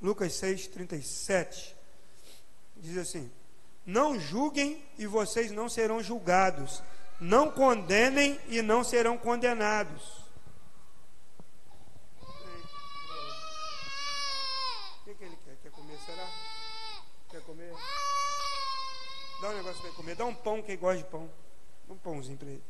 Lucas 0.02 0.34
6, 0.34 0.68
37. 0.68 1.78
Diz 2.76 2.98
assim: 2.98 3.32
Não 3.86 4.20
julguem 4.20 4.84
e 4.98 5.08
vocês 5.08 5.50
não 5.50 5.70
serão 5.70 6.04
julgados. 6.04 6.84
Não 7.22 7.50
condenem 7.50 8.38
e 8.50 8.62
não 8.62 8.84
serão 8.84 9.18
condenados. 9.18 10.04
O 15.00 15.06
que, 15.06 15.16
que 15.16 15.24
ele 15.24 15.38
quer? 15.38 15.56
Quer 15.64 15.72
comer? 15.72 15.98
Será? 16.06 16.30
Quer 17.30 17.42
comer? 17.44 17.74
Dá 19.88 19.90
ele 19.90 19.96
comer. 19.96 20.16
Dá 20.16 20.26
um 20.26 20.34
pão, 20.34 20.62
quem 20.62 20.78
gosta 20.78 20.98
de 20.98 21.10
pão. 21.10 21.30
Um 21.90 21.96
pãozinho 21.96 22.38
para 22.38 22.50
ele. 22.50 22.64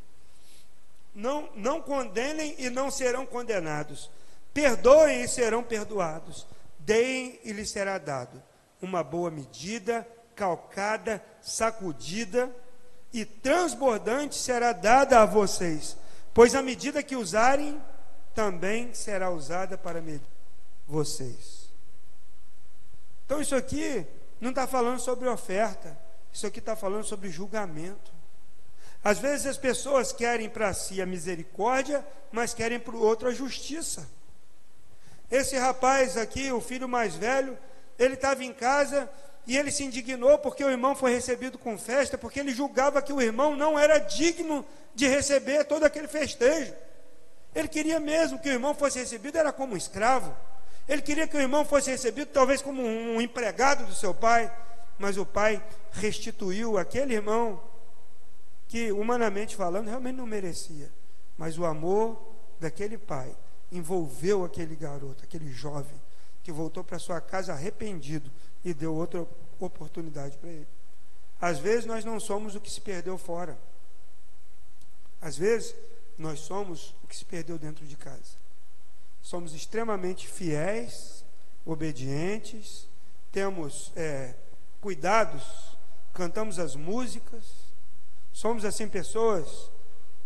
Não, 1.13 1.49
não 1.56 1.82
condenem 1.82 2.56
e 2.60 2.69
não 2.69 2.91
serão 2.91 3.25
condenados. 3.25 4.10
Perdoem 4.53 5.23
e 5.23 5.27
serão 5.27 5.63
perdoados. 5.63 6.45
Deem 6.80 7.39
e 7.43 7.51
lhes 7.51 7.69
será 7.69 7.97
dado. 7.97 8.41
Uma 8.82 9.03
boa 9.03 9.32
medida, 9.32 10.08
calcada, 10.36 11.23
sacudida 11.41 12.56
e 13.12 13.25
transbordante 13.25 14.36
será 14.36 14.71
dada 14.71 15.21
a 15.21 15.25
vocês. 15.25 15.97
Pois 16.34 16.53
a 16.53 16.62
medida 16.62 17.01
que 17.01 17.15
usarem, 17.15 17.82
também 18.36 18.93
será 18.93 19.32
usada 19.32 19.75
para 19.75 19.99
medir 19.99 20.21
vocês. 20.88 21.67
Então, 23.25 23.41
isso 23.41 23.56
aqui 23.56 24.06
não 24.39 24.51
está 24.51 24.67
falando 24.67 24.99
sobre 24.99 25.27
oferta. 25.27 25.97
Isso 26.33 26.45
aqui 26.45 26.59
está 26.59 26.75
falando 26.75 27.03
sobre 27.03 27.29
julgamento. 27.29 28.11
Às 29.03 29.19
vezes 29.19 29.45
as 29.45 29.57
pessoas 29.57 30.11
querem 30.11 30.49
para 30.49 30.73
si 30.73 31.01
a 31.01 31.05
misericórdia, 31.05 32.05
mas 32.31 32.53
querem 32.53 32.79
para 32.79 32.95
o 32.95 33.01
outro 33.01 33.27
a 33.27 33.33
justiça. 33.33 34.07
Esse 35.29 35.57
rapaz 35.57 36.17
aqui, 36.17 36.51
o 36.51 36.61
filho 36.61 36.87
mais 36.87 37.15
velho, 37.15 37.57
ele 37.97 38.13
estava 38.13 38.43
em 38.43 38.53
casa 38.53 39.09
e 39.45 39.57
ele 39.57 39.71
se 39.71 39.83
indignou 39.83 40.37
porque 40.37 40.63
o 40.63 40.69
irmão 40.69 40.95
foi 40.95 41.13
recebido 41.13 41.57
com 41.57 41.77
festa, 41.77 42.17
porque 42.17 42.39
ele 42.39 42.53
julgava 42.53 43.01
que 43.01 43.13
o 43.13 43.21
irmão 43.21 43.55
não 43.55 43.79
era 43.79 43.97
digno 43.97 44.65
de 44.93 45.07
receber 45.07 45.63
todo 45.65 45.83
aquele 45.83 46.07
festejo. 46.07 46.73
Ele 47.55 47.67
queria 47.67 47.99
mesmo 47.99 48.39
que 48.39 48.49
o 48.49 48.51
irmão 48.51 48.75
fosse 48.75 48.99
recebido, 48.99 49.37
era 49.37 49.51
como 49.51 49.73
um 49.73 49.77
escravo. 49.77 50.35
Ele 50.87 51.01
queria 51.01 51.27
que 51.27 51.35
o 51.35 51.39
irmão 51.39 51.65
fosse 51.65 51.89
recebido, 51.89 52.29
talvez 52.31 52.61
como 52.61 52.81
um 52.81 53.19
empregado 53.19 53.85
do 53.85 53.93
seu 53.93 54.13
pai. 54.13 54.51
Mas 54.97 55.17
o 55.17 55.25
pai 55.25 55.63
restituiu 55.91 56.77
aquele 56.77 57.13
irmão 57.13 57.62
que, 58.67 58.91
humanamente 58.91 59.55
falando, 59.55 59.88
realmente 59.88 60.15
não 60.15 60.25
merecia. 60.25 60.91
Mas 61.38 61.57
o 61.57 61.65
amor 61.65 62.19
daquele 62.60 62.97
pai 62.97 63.36
envolveu 63.71 64.43
aquele 64.43 64.75
garoto, 64.75 65.23
aquele 65.23 65.51
jovem, 65.51 65.99
que 66.43 66.51
voltou 66.51 66.83
para 66.83 66.97
sua 66.97 67.19
casa 67.19 67.53
arrependido 67.53 68.31
e 68.63 68.73
deu 68.73 68.95
outra 68.95 69.27
oportunidade 69.60 70.38
para 70.38 70.49
ele. 70.49 70.67
Às 71.39 71.60
vezes 71.60 71.86
nós 71.86 72.03
não 72.03 72.19
somos 72.19 72.55
o 72.55 72.62
que 72.62 72.71
se 72.71 72.81
perdeu 72.81 73.17
fora. 73.17 73.57
Às 75.21 75.38
vezes 75.38 75.75
nós 76.17 76.39
somos 76.39 76.95
o 77.03 77.07
que 77.07 77.15
se 77.15 77.25
perdeu 77.25 77.60
dentro 77.60 77.86
de 77.86 77.95
casa. 77.95 78.38
Somos 79.21 79.53
extremamente 79.53 80.27
fiéis, 80.27 81.23
obedientes, 81.65 82.88
temos 83.31 83.91
é, 83.95 84.33
cuidados, 84.81 85.77
cantamos 86.13 86.59
as 86.59 86.75
músicas, 86.75 87.43
somos 88.31 88.65
assim 88.65 88.87
pessoas. 88.87 89.71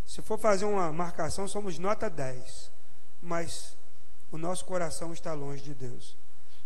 Se 0.06 0.22
for 0.22 0.38
fazer 0.38 0.66
uma 0.66 0.92
marcação, 0.92 1.48
somos 1.48 1.78
nota 1.78 2.10
10, 2.10 2.72
mas 3.22 3.76
o 4.32 4.38
nosso 4.38 4.66
coração 4.66 5.14
está 5.14 5.34
longe 5.34 5.64
de 5.64 5.74
Deus. 5.74 6.18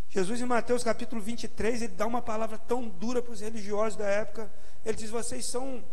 Jesus, 0.09 0.39
em 0.39 0.45
Mateus 0.45 0.83
capítulo 0.83 1.21
23, 1.21 1.81
ele 1.81 1.93
dá 1.93 2.05
uma 2.05 2.21
palavra 2.21 2.57
tão 2.57 2.87
dura 2.87 3.21
para 3.21 3.33
os 3.33 3.41
religiosos 3.41 3.97
da 3.97 4.05
época. 4.05 4.49
Ele 4.85 4.95
diz: 4.95 5.09
Vocês 5.09 5.45
são, 5.45 5.83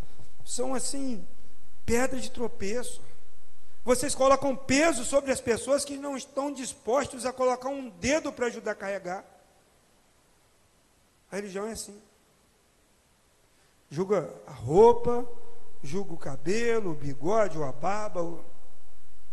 são 0.45 0.75
assim, 0.75 1.27
pedra 1.85 2.21
de 2.21 2.31
tropeço. 2.31 3.03
Vocês 3.85 4.15
colocam 4.15 4.55
peso 4.55 5.05
sobre 5.05 5.33
as 5.33 5.41
pessoas 5.41 5.85
que 5.85 5.97
não 5.97 6.17
estão 6.17 6.53
dispostos 6.53 7.27
a 7.27 7.33
colocar 7.33 7.69
um 7.69 7.91
dedo 7.91 8.33
para 8.33 8.47
ajudar 8.47 8.73
a 8.73 8.77
carregar. 8.77 9.25
A 11.33 11.37
religião 11.37 11.67
é 11.67 11.73
assim. 11.73 11.99
Julga 13.91 14.31
a 14.47 14.53
roupa, 14.53 15.27
julga 15.83 16.13
o 16.13 16.19
cabelo, 16.19 16.91
o 16.91 16.95
bigode, 16.95 17.57
ou 17.57 17.65
a 17.65 17.73
barba, 17.73 18.23
o, 18.23 18.45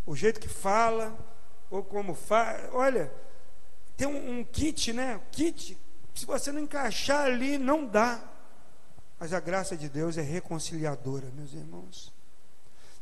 o 0.06 0.16
jeito 0.16 0.40
que 0.40 0.48
fala, 0.48 1.14
ou 1.70 1.84
como 1.84 2.16
faz. 2.16 2.74
Olha, 2.74 3.12
tem 3.98 4.08
um, 4.08 4.40
um 4.40 4.44
kit, 4.46 4.94
né? 4.94 5.20
Kit, 5.30 5.78
se 6.16 6.26
você 6.26 6.54
não 6.54 6.62
encaixar 6.62 7.26
ali, 7.26 7.58
não 7.58 7.86
dá. 7.86 8.24
Mas 9.20 9.34
a 9.34 9.42
graça 9.42 9.76
de 9.76 9.90
Deus 9.90 10.18
é 10.18 10.22
reconciliadora, 10.22 11.28
meus 11.36 11.52
irmãos. 11.52 12.14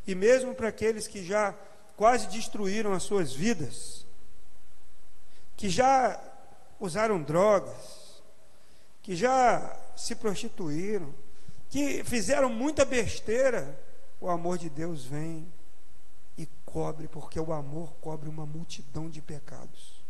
E 0.07 0.15
mesmo 0.15 0.55
para 0.55 0.69
aqueles 0.69 1.07
que 1.07 1.23
já 1.23 1.53
quase 1.95 2.27
destruíram 2.29 2.93
as 2.93 3.03
suas 3.03 3.31
vidas, 3.31 4.07
que 5.55 5.69
já 5.69 6.19
usaram 6.79 7.21
drogas, 7.21 8.06
que 9.07 9.15
já 9.15 9.73
se 9.95 10.15
prostituíram, 10.15 11.15
que 11.69 12.03
fizeram 12.03 12.49
muita 12.49 12.83
besteira, 12.83 13.79
o 14.19 14.29
amor 14.29 14.57
de 14.57 14.69
Deus 14.69 15.05
vem 15.05 15.47
e 16.37 16.45
cobre, 16.65 17.07
porque 17.07 17.39
o 17.39 17.53
amor 17.53 17.93
cobre 18.01 18.27
uma 18.27 18.45
multidão 18.45 19.09
de 19.09 19.21
pecados. 19.21 20.03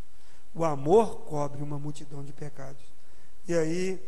O 0.51 0.65
amor 0.65 1.19
cobre 1.25 1.62
uma 1.62 1.77
multidão 1.77 2.23
de 2.23 2.33
pecados. 2.33 2.83
E 3.47 3.53
aí 3.53 4.01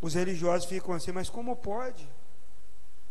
os 0.00 0.14
religiosos 0.14 0.68
ficam 0.68 0.94
assim, 0.94 1.10
mas 1.10 1.28
como 1.28 1.56
pode? 1.56 2.08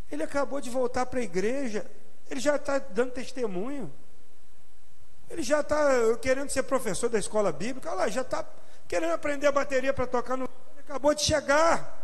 Ele 0.09 0.23
acabou 0.23 0.61
de 0.61 0.69
voltar 0.69 1.07
para 1.07 1.19
a 1.19 1.23
igreja, 1.23 1.85
ele 2.29 2.39
já 2.39 2.55
está 2.55 2.79
dando 2.79 3.11
testemunho. 3.11 3.91
Ele 5.29 5.43
já 5.43 5.59
está 5.59 5.89
querendo 6.21 6.49
ser 6.51 6.63
professor 6.63 7.09
da 7.09 7.19
escola 7.19 7.51
bíblica, 7.51 7.89
olha 7.89 7.97
lá, 7.97 8.07
já 8.07 8.21
está 8.21 8.49
querendo 8.87 9.11
aprender 9.11 9.47
a 9.47 9.51
bateria 9.51 9.93
para 9.93 10.07
tocar 10.07 10.37
no. 10.37 10.47
Acabou 10.88 11.13
de 11.13 11.21
chegar. 11.21 11.95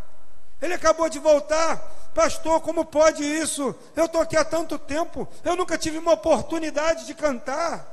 Ele 0.62 0.74
acabou 0.74 1.10
de 1.10 1.20
voltar. 1.20 1.78
Pastor, 2.14 2.62
como 2.62 2.86
pode 2.86 3.24
isso? 3.24 3.76
Eu 3.96 4.06
estou 4.06 4.22
aqui 4.22 4.38
há 4.38 4.46
tanto 4.46 4.78
tempo, 4.78 5.28
eu 5.44 5.56
nunca 5.56 5.78
tive 5.78 5.98
uma 5.98 6.14
oportunidade 6.14 7.08
de 7.08 7.14
cantar. 7.16 7.90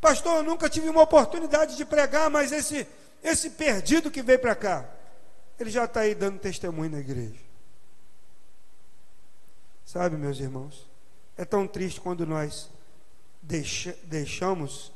Pastor, 0.00 0.36
eu 0.36 0.42
nunca 0.42 0.68
tive 0.68 0.88
uma 0.88 1.02
oportunidade 1.02 1.76
de 1.76 1.84
pregar, 1.84 2.28
mas 2.28 2.52
esse, 2.52 2.86
esse 3.22 3.50
perdido 3.50 4.10
que 4.10 4.22
veio 4.22 4.38
para 4.38 4.54
cá, 4.54 4.84
ele 5.58 5.70
já 5.70 5.84
está 5.86 6.00
aí 6.00 6.14
dando 6.14 6.38
testemunho 6.38 6.90
na 6.90 6.98
igreja. 6.98 7.40
Sabe, 9.86 10.16
meus 10.16 10.38
irmãos, 10.38 10.86
é 11.36 11.44
tão 11.44 11.66
triste 11.66 12.00
quando 12.00 12.26
nós 12.26 12.68
deixa, 13.40 13.96
deixamos 14.02 14.92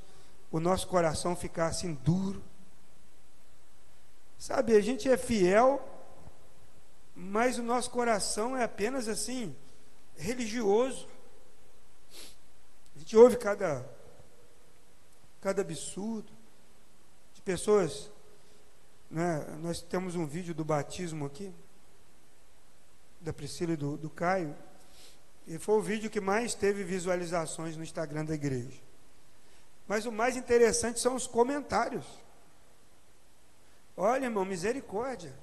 o 0.50 0.60
nosso 0.60 0.86
coração 0.88 1.34
ficar 1.34 1.68
assim 1.68 1.94
duro. 1.94 2.42
Sabe, 4.38 4.76
a 4.76 4.80
gente 4.80 5.10
é 5.10 5.16
fiel, 5.16 5.86
mas 7.14 7.58
o 7.58 7.62
nosso 7.62 7.90
coração 7.90 8.56
é 8.56 8.62
apenas 8.62 9.08
assim, 9.08 9.54
religioso. 10.16 11.08
A 12.94 12.98
gente 13.00 13.16
ouve 13.16 13.36
cada 13.36 13.84
cada 15.40 15.62
absurdo, 15.62 16.30
de 17.34 17.42
pessoas. 17.42 18.10
Né, 19.10 19.44
nós 19.60 19.80
temos 19.80 20.14
um 20.14 20.26
vídeo 20.26 20.54
do 20.54 20.64
batismo 20.64 21.24
aqui, 21.24 21.52
da 23.20 23.32
Priscila 23.32 23.72
e 23.72 23.76
do, 23.76 23.96
do 23.96 24.10
Caio, 24.10 24.54
e 25.46 25.58
foi 25.58 25.76
o 25.76 25.80
vídeo 25.80 26.10
que 26.10 26.20
mais 26.20 26.54
teve 26.54 26.84
visualizações 26.84 27.76
no 27.76 27.82
Instagram 27.82 28.24
da 28.24 28.34
igreja. 28.34 28.78
Mas 29.86 30.04
o 30.04 30.12
mais 30.12 30.36
interessante 30.36 31.00
são 31.00 31.14
os 31.14 31.26
comentários. 31.26 32.04
Olha, 34.00 34.26
irmão, 34.26 34.44
misericórdia. 34.44 35.34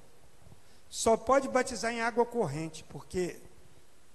Só 0.88 1.14
pode 1.14 1.46
batizar 1.46 1.92
em 1.92 2.00
água 2.00 2.24
corrente, 2.24 2.82
porque 2.88 3.38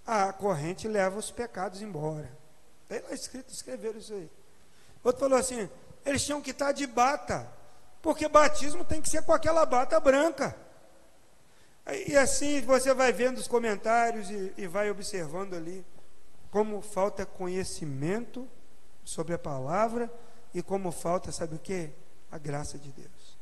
a 0.03 0.33
corrente 0.33 0.87
leva 0.87 1.19
os 1.19 1.29
pecados 1.29 1.79
embora. 1.83 2.35
Tem 2.87 3.01
lá 3.01 3.11
escrito, 3.11 3.53
escreveram 3.53 3.99
isso 3.99 4.13
aí. 4.13 4.31
Outro 5.03 5.19
falou 5.19 5.37
assim: 5.37 5.69
eles 6.03 6.25
tinham 6.25 6.41
que 6.41 6.49
estar 6.49 6.71
de 6.71 6.87
bata, 6.87 7.47
porque 8.01 8.27
batismo 8.27 8.83
tem 8.83 8.99
que 8.99 9.09
ser 9.09 9.21
com 9.21 9.31
aquela 9.31 9.63
bata 9.63 9.99
branca. 9.99 10.55
E 12.07 12.17
assim 12.17 12.61
você 12.61 12.95
vai 12.95 13.13
vendo 13.13 13.37
os 13.37 13.47
comentários 13.47 14.29
e, 14.31 14.53
e 14.57 14.65
vai 14.65 14.89
observando 14.89 15.53
ali 15.53 15.85
como 16.49 16.81
falta 16.81 17.27
conhecimento 17.27 18.49
sobre 19.03 19.35
a 19.35 19.39
palavra 19.39 20.11
e 20.51 20.63
como 20.63 20.91
falta, 20.91 21.31
sabe 21.31 21.55
o 21.55 21.59
que? 21.59 21.91
A 22.31 22.39
graça 22.39 22.77
de 22.79 22.91
Deus. 22.91 23.40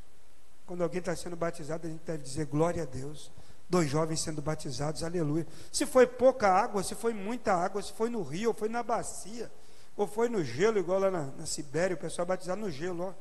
Quando 0.69 0.83
alguém 0.83 0.99
está 0.99 1.15
sendo 1.15 1.35
batizado, 1.35 1.87
a 1.87 1.89
gente 1.89 2.03
deve 2.05 2.21
dizer 2.21 2.45
glória 2.45 2.83
a 2.83 2.85
Deus. 2.85 3.31
Dois 3.67 3.89
jovens 3.89 4.21
sendo 4.21 4.39
batizados, 4.39 5.03
aleluia. 5.03 5.47
Se 5.71 5.83
foi 5.83 6.05
pouca 6.05 6.47
água, 6.47 6.83
se 6.83 6.93
foi 6.93 7.11
muita 7.11 7.55
água, 7.55 7.81
se 7.81 7.91
foi 7.91 8.07
no 8.07 8.21
rio, 8.21 8.49
ou 8.49 8.53
foi 8.53 8.69
na 8.69 8.83
bacia, 8.83 9.51
ou 9.97 10.05
foi 10.05 10.29
no 10.29 10.43
gelo, 10.43 10.77
igual 10.77 10.99
lá 10.99 11.09
na, 11.09 11.23
na 11.23 11.47
Sibéria, 11.47 11.95
o 11.95 11.99
pessoal 11.99 12.23
batizado 12.23 12.61
no 12.61 12.69
gelo, 12.69 13.05
ó. 13.05 13.13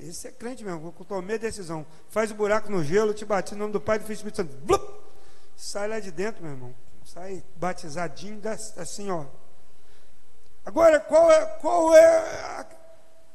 Esse 0.00 0.28
é 0.28 0.32
crente 0.32 0.64
mesmo, 0.64 0.94
eu 0.98 1.04
tomei 1.04 1.38
decisão. 1.38 1.84
Faz 2.08 2.30
o 2.30 2.34
buraco 2.34 2.70
no 2.72 2.82
gelo, 2.82 3.12
te 3.12 3.26
batizo 3.26 3.56
no 3.56 3.64
nome 3.64 3.74
do 3.74 3.82
Pai, 3.82 3.98
do 3.98 4.06
Filho 4.06 4.20
e 4.20 4.22
do 4.22 4.30
Espírito 4.30 4.36
Santo. 4.36 4.64
Blup! 4.64 4.82
Sai 5.58 5.88
lá 5.88 6.00
de 6.00 6.10
dentro, 6.10 6.42
meu 6.42 6.52
irmão. 6.52 6.74
Sai 7.04 7.44
batizadinho, 7.56 8.40
assim, 8.78 9.10
ó. 9.10 9.26
Agora, 10.64 10.98
qual 11.00 11.30
é, 11.30 11.44
qual 11.60 11.94
é 11.94 12.16
a, 12.60 12.66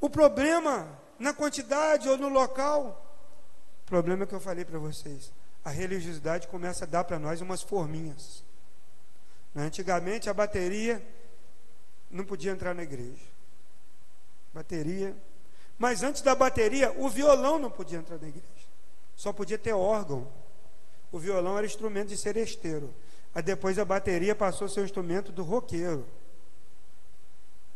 o 0.02 0.10
problema 0.10 0.88
na 1.20 1.36
quantidade 1.36 2.10
ou 2.10 2.18
no 2.18 2.30
local? 2.30 3.03
O 3.84 3.86
problema 3.86 4.24
é 4.24 4.26
que 4.26 4.34
eu 4.34 4.40
falei 4.40 4.66
para 4.66 4.80
vocês. 4.80 5.32
A 5.64 5.70
religiosidade 5.70 6.48
começa 6.48 6.86
a 6.86 6.88
dar 6.88 7.04
para 7.04 7.20
nós 7.20 7.42
umas 7.42 7.62
forminhas. 7.62 8.44
Antigamente 9.56 10.30
a 10.30 10.34
bateria 10.34 11.06
não 12.10 12.26
podia 12.26 12.52
entrar 12.52 12.74
na 12.74 12.84
igreja. 12.84 13.26
Bateria. 14.54 15.16
Mas 15.78 16.04
antes 16.04 16.22
da 16.22 16.36
bateria, 16.36 16.92
o 16.98 17.10
violão 17.10 17.60
não 17.60 17.70
podia 17.72 18.00
entrar 18.00 18.18
na 18.20 18.28
igreja. 18.28 18.48
Só 19.16 19.34
podia 19.34 19.58
ter 19.58 19.74
órgão. 19.74 20.28
O 21.12 21.20
violão 21.20 21.58
era 21.58 21.66
instrumento 21.66 22.10
de 22.10 22.18
seresteiro. 22.18 22.94
Aí 23.34 23.42
depois 23.42 23.80
a 23.80 23.86
bateria 23.86 24.36
passou 24.36 24.66
a 24.66 24.70
ser 24.70 24.84
instrumento 24.84 25.32
do 25.32 25.44
roqueiro. 25.44 26.06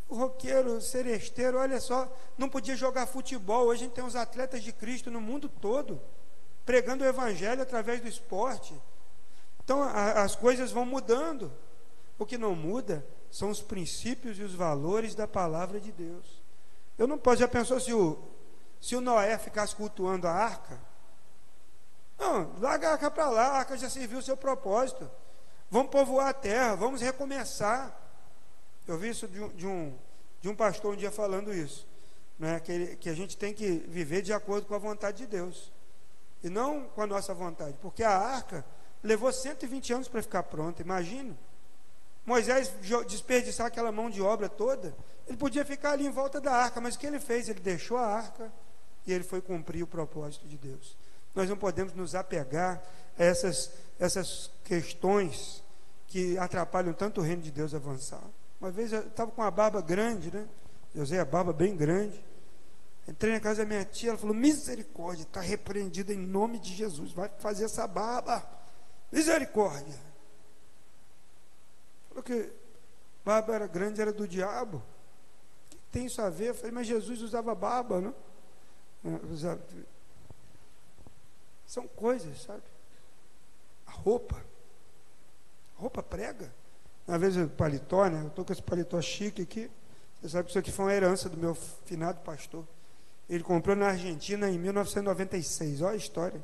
O 0.10 0.16
roqueiro, 0.16 0.80
seresteiro, 0.80 1.58
olha 1.58 1.82
só, 1.82 2.12
não 2.38 2.48
podia 2.48 2.76
jogar 2.76 3.08
futebol. 3.08 3.66
Hoje 3.66 3.84
a 3.84 3.86
gente 3.86 3.96
tem 3.96 4.04
os 4.04 4.16
atletas 4.16 4.64
de 4.64 4.72
Cristo 4.72 5.12
no 5.12 5.20
mundo 5.20 5.50
todo, 5.50 6.02
pregando 6.66 7.04
o 7.04 7.08
evangelho 7.08 7.62
através 7.62 8.00
do 8.02 8.08
esporte. 8.08 8.74
Então 9.64 9.84
a, 9.84 10.24
as 10.24 10.36
coisas 10.36 10.72
vão 10.72 10.86
mudando. 10.86 11.52
O 12.18 12.26
que 12.26 12.38
não 12.38 12.56
muda 12.56 13.06
são 13.30 13.50
os 13.50 13.62
princípios 13.62 14.40
e 14.40 14.44
os 14.44 14.56
valores 14.56 15.14
da 15.14 15.28
palavra 15.28 15.80
de 15.80 15.92
Deus. 15.92 16.42
Eu 16.98 17.06
não 17.06 17.18
posso, 17.18 17.38
já 17.38 17.48
pensou 17.48 17.80
se 17.80 17.94
o, 17.94 18.18
se 18.82 18.96
o 18.96 19.02
Noé 19.02 19.38
ficasse 19.38 19.76
cultuando 19.76 20.28
a 20.28 20.32
arca? 20.32 20.80
Não, 22.18 22.52
larga 22.60 22.90
a 22.90 22.92
arca 22.94 23.12
para 23.12 23.30
lá, 23.30 23.48
a 23.48 23.58
arca 23.58 23.78
já 23.78 23.90
serviu 23.90 24.20
o 24.20 24.24
seu 24.24 24.36
propósito. 24.36 25.10
Vamos 25.70 25.92
povoar 25.92 26.30
a 26.30 26.34
terra, 26.34 26.76
vamos 26.76 27.02
recomeçar. 27.02 28.07
Eu 28.88 28.98
vi 28.98 29.10
isso 29.10 29.28
de 29.28 29.42
um, 29.42 29.50
de 29.50 29.68
um, 29.68 29.94
de 30.42 30.50
um 30.50 30.56
pastor 30.56 30.94
um 30.94 30.98
dia 30.98 31.12
falando 31.12 31.54
isso, 31.54 31.86
né? 32.40 32.60
que, 32.60 32.96
que 32.96 33.10
a 33.10 33.14
gente 33.14 33.36
tem 33.36 33.54
que 33.54 33.84
viver 33.88 34.22
de 34.22 34.32
acordo 34.32 34.66
com 34.66 34.76
a 34.76 34.80
vontade 34.80 35.18
de 35.18 35.28
Deus, 35.28 35.72
e 36.44 36.50
não 36.50 36.86
com 36.86 37.02
a 37.02 37.08
nossa 37.08 37.34
vontade, 37.34 37.76
porque 37.82 38.04
a 38.04 38.18
arca 38.18 38.64
levou 39.04 39.32
120 39.32 39.94
anos 39.94 40.08
para 40.08 40.22
ficar 40.22 40.44
pronta, 40.44 40.82
imagina. 40.82 41.38
Moisés 42.26 42.72
desperdiçar 43.08 43.68
aquela 43.68 43.92
mão 43.92 44.10
de 44.10 44.22
obra 44.22 44.50
toda, 44.50 44.96
ele 45.28 45.38
podia 45.38 45.66
ficar 45.66 45.92
ali 45.92 46.06
em 46.06 46.12
volta 46.12 46.40
da 46.40 46.54
arca, 46.54 46.80
mas 46.80 46.96
o 46.96 47.00
que 47.00 47.08
ele 47.08 47.20
fez? 47.20 47.48
Ele 47.50 47.60
deixou 47.60 47.98
a 47.98 48.06
arca 48.06 48.52
e 49.06 49.14
ele 49.14 49.24
foi 49.24 49.42
cumprir 49.42 49.84
o 49.84 49.88
propósito 49.88 50.48
de 50.48 50.58
Deus. 50.58 50.98
Nós 51.34 51.50
não 51.50 51.58
podemos 51.58 51.94
nos 51.94 52.16
apegar 52.16 52.82
a 53.18 53.24
essas, 53.24 53.72
essas 54.00 54.52
questões 54.64 55.64
que 56.08 56.38
atrapalham 56.38 56.94
tanto 56.94 57.22
o 57.22 57.24
reino 57.24 57.42
de 57.42 57.52
Deus 57.52 57.74
avançar. 57.74 58.24
Uma 58.60 58.72
vez 58.72 58.92
eu 58.92 59.02
estava 59.08 59.32
com 59.32 59.42
uma 59.42 59.52
barba 59.52 59.82
grande, 59.82 60.34
né? 60.34 60.48
Eu 60.94 61.04
usei 61.04 61.20
a 61.20 61.26
barba 61.26 61.54
bem 61.54 61.76
grande. 61.76 62.26
Entrei 63.08 63.34
na 63.34 63.40
casa 63.40 63.64
da 63.64 63.68
minha 63.68 63.86
tia, 63.86 64.10
ela 64.10 64.18
falou: 64.18 64.36
Misericórdia, 64.36 65.24
está 65.24 65.40
repreendido 65.40 66.12
em 66.12 66.18
nome 66.18 66.60
de 66.60 66.74
Jesus, 66.74 67.12
vai 67.12 67.30
fazer 67.40 67.66
essa 67.66 67.88
barba. 67.88 68.46
Misericórdia. 69.12 70.08
Porque 72.10 72.52
barba 73.24 73.54
era 73.54 73.68
grande, 73.68 74.02
era 74.02 74.12
do 74.12 74.28
diabo. 74.28 74.78
O 74.78 75.70
que 75.70 75.78
tem 75.92 76.06
isso 76.08 76.22
a 76.22 76.30
ver? 76.30 76.50
Eu 76.50 76.56
falei, 76.56 76.72
mas 76.72 76.88
Jesus 76.88 77.22
usava 77.22 77.54
barba, 77.54 78.02
não? 78.02 78.16
É, 79.06 79.26
usava... 79.32 79.62
São 81.66 81.88
coisas, 81.88 82.42
sabe? 82.42 82.64
A 83.86 83.92
roupa. 83.92 84.36
A 85.78 85.82
roupa 85.82 86.02
prega. 86.02 86.52
Uma 87.08 87.18
vez 87.18 87.38
o 87.38 87.48
paletó, 87.48 88.06
né? 88.08 88.24
Eu 88.24 88.28
estou 88.28 88.44
com 88.44 88.52
esse 88.52 88.62
paletó 88.62 89.02
chique 89.02 89.42
aqui. 89.42 89.72
Você 90.22 90.28
sabe 90.30 90.44
que 90.46 90.52
isso 90.52 90.60
aqui 90.60 90.72
foi 90.72 90.86
uma 90.86 90.94
herança 90.94 91.28
do 91.30 91.38
meu 91.38 91.56
finado 91.56 92.20
pastor. 92.22 92.68
Ele 93.30 93.44
comprou 93.44 93.76
na 93.76 93.88
Argentina 93.88 94.50
em 94.50 94.58
1996. 94.60 95.82
Olha 95.82 95.94
a 95.94 95.96
história. 95.96 96.44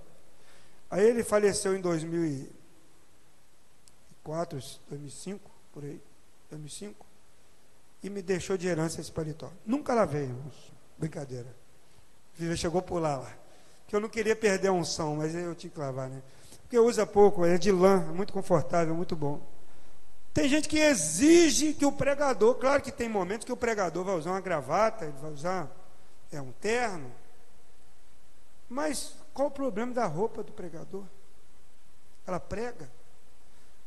Aí 0.90 1.06
ele 1.06 1.24
faleceu 1.24 1.76
em 1.76 1.82
2004, 1.82 4.60
2005 4.90 5.54
por 5.74 5.84
aí, 5.84 6.02
2005, 6.52 7.04
e 8.04 8.10
me 8.12 8.22
deixou 8.22 8.56
de 8.56 8.68
herança 8.68 9.02
esse 9.02 9.12
paletó. 9.12 9.52
Nunca 9.66 9.96
lavei, 9.96 10.26
irmãos. 10.26 10.72
Brincadeira. 10.98 11.48
Viva 12.36 12.56
chegou 12.56 12.82
por 12.82 13.02
lá, 13.02 13.18
lá. 13.18 13.36
Que 13.88 13.96
eu 13.96 14.00
não 14.00 14.08
queria 14.08 14.36
perder 14.36 14.68
a 14.68 14.72
unção, 14.72 15.16
mas 15.16 15.34
eu 15.34 15.56
tinha 15.56 15.72
que 15.72 15.80
lavar, 15.80 16.08
né? 16.10 16.22
Porque 16.62 16.78
usa 16.78 17.08
pouco, 17.08 17.44
é 17.44 17.58
de 17.58 17.72
lã, 17.72 18.06
é 18.10 18.14
muito 18.14 18.32
confortável, 18.32 18.94
muito 18.94 19.16
bom. 19.16 19.42
Tem 20.34 20.50
gente 20.50 20.68
que 20.68 20.80
exige 20.80 21.74
que 21.74 21.86
o 21.86 21.92
pregador, 21.92 22.56
claro 22.56 22.82
que 22.82 22.92
tem 22.92 23.08
momentos 23.08 23.46
que 23.46 23.52
o 23.52 23.58
pregador 23.58 24.04
vai 24.04 24.16
usar 24.16 24.32
uma 24.32 24.42
gravata, 24.42 25.06
ele 25.06 25.18
vai 25.22 25.32
usar 25.32 25.70
é 26.32 26.42
um 26.42 26.52
terno. 26.54 27.12
Mas 28.68 29.16
qual 29.34 29.50
o 29.50 29.52
problema 29.52 29.94
da 29.94 30.06
roupa 30.06 30.44
do 30.44 30.52
pregador? 30.52 31.04
Ela 32.26 32.40
prega. 32.40 32.90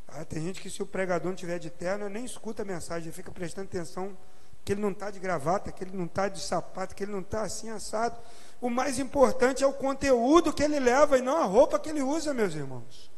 Ah, 0.06 0.24
tem 0.24 0.42
gente 0.42 0.60
que 0.60 0.70
se 0.70 0.80
o 0.82 0.86
pregador 0.86 1.28
não 1.28 1.36
tiver 1.36 1.58
de 1.58 1.70
terno, 1.70 2.08
nem 2.08 2.24
escuta 2.24 2.62
a 2.62 2.64
mensagem, 2.64 3.10
fica 3.10 3.32
prestando 3.32 3.66
atenção 3.66 4.16
que 4.64 4.72
ele 4.72 4.80
não 4.80 4.90
está 4.90 5.10
de 5.10 5.18
gravata, 5.18 5.70
que 5.70 5.82
ele 5.84 5.96
não 5.96 6.06
está 6.06 6.28
de 6.28 6.40
sapato, 6.40 6.94
que 6.94 7.04
ele 7.04 7.12
não 7.12 7.20
está 7.20 7.42
assim 7.42 7.70
assado. 7.70 8.16
O 8.60 8.68
mais 8.68 8.98
importante 8.98 9.62
é 9.62 9.66
o 9.66 9.72
conteúdo 9.72 10.52
que 10.52 10.62
ele 10.62 10.78
leva 10.78 11.18
e 11.18 11.22
não 11.22 11.36
a 11.36 11.44
roupa 11.44 11.78
que 11.78 11.88
ele 11.88 12.02
usa, 12.02 12.34
meus 12.34 12.54
irmãos. 12.54 13.10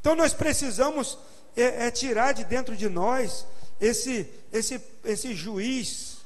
Então 0.00 0.14
nós 0.14 0.34
precisamos 0.34 1.18
é, 1.56 1.86
é 1.86 1.90
tirar 1.90 2.32
de 2.32 2.44
dentro 2.44 2.76
de 2.76 2.88
nós 2.88 3.46
esse, 3.80 4.28
esse, 4.52 4.80
esse 5.04 5.34
juiz 5.34 6.22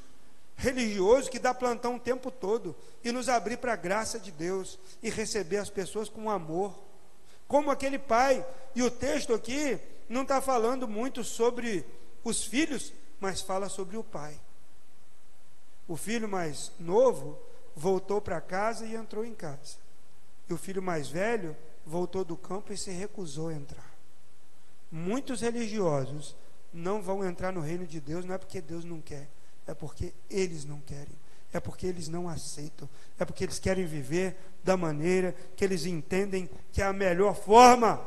religioso 0.55 1.29
que 1.29 1.39
dá 1.39 1.53
plantão 1.53 1.95
o 1.95 1.99
tempo 1.99 2.31
todo 2.31 2.75
e 3.03 3.11
nos 3.11 3.29
abrir 3.29 3.57
para 3.57 3.73
a 3.73 3.77
graça 3.77 4.19
de 4.19 4.31
Deus 4.31 4.79
e 5.01 5.09
receber 5.09 5.57
as 5.57 5.69
pessoas 5.69 6.09
com 6.09 6.29
amor 6.29 6.87
como 7.47 7.71
aquele 7.71 7.97
pai. 7.97 8.45
E 8.75 8.83
o 8.83 8.91
texto 8.91 9.33
aqui 9.33 9.79
não 10.09 10.23
está 10.23 10.41
falando 10.41 10.87
muito 10.87 11.23
sobre 11.23 11.85
os 12.23 12.43
filhos, 12.43 12.93
mas 13.19 13.41
fala 13.41 13.69
sobre 13.69 13.97
o 13.97 14.03
pai. 14.03 14.39
O 15.87 15.95
filho 15.95 16.27
mais 16.27 16.71
novo 16.79 17.39
voltou 17.75 18.19
para 18.19 18.41
casa 18.41 18.85
e 18.85 18.95
entrou 18.95 19.23
em 19.23 19.33
casa. 19.33 19.77
E 20.49 20.53
o 20.53 20.57
filho 20.57 20.81
mais 20.81 21.07
velho 21.07 21.55
voltou 21.85 22.25
do 22.25 22.35
campo 22.35 22.73
e 22.73 22.77
se 22.77 22.91
recusou 22.91 23.49
a 23.49 23.53
entrar. 23.53 23.86
Muitos 24.91 25.41
religiosos 25.41 26.35
não 26.73 27.01
vão 27.01 27.25
entrar 27.25 27.51
no 27.51 27.61
reino 27.61 27.85
de 27.85 27.99
Deus, 27.99 28.25
não 28.25 28.35
é 28.35 28.37
porque 28.37 28.61
Deus 28.61 28.85
não 28.85 29.01
quer, 29.01 29.27
é 29.65 29.73
porque 29.73 30.13
eles 30.29 30.65
não 30.65 30.79
querem 30.79 31.17
é 31.53 31.59
porque 31.59 31.87
eles 31.87 32.07
não 32.07 32.27
aceitam, 32.27 32.89
é 33.19 33.25
porque 33.25 33.43
eles 33.43 33.59
querem 33.59 33.85
viver 33.85 34.35
da 34.63 34.75
maneira 34.75 35.33
que 35.55 35.63
eles 35.63 35.85
entendem 35.85 36.49
que 36.71 36.81
é 36.81 36.85
a 36.85 36.93
melhor 36.93 37.35
forma. 37.35 38.01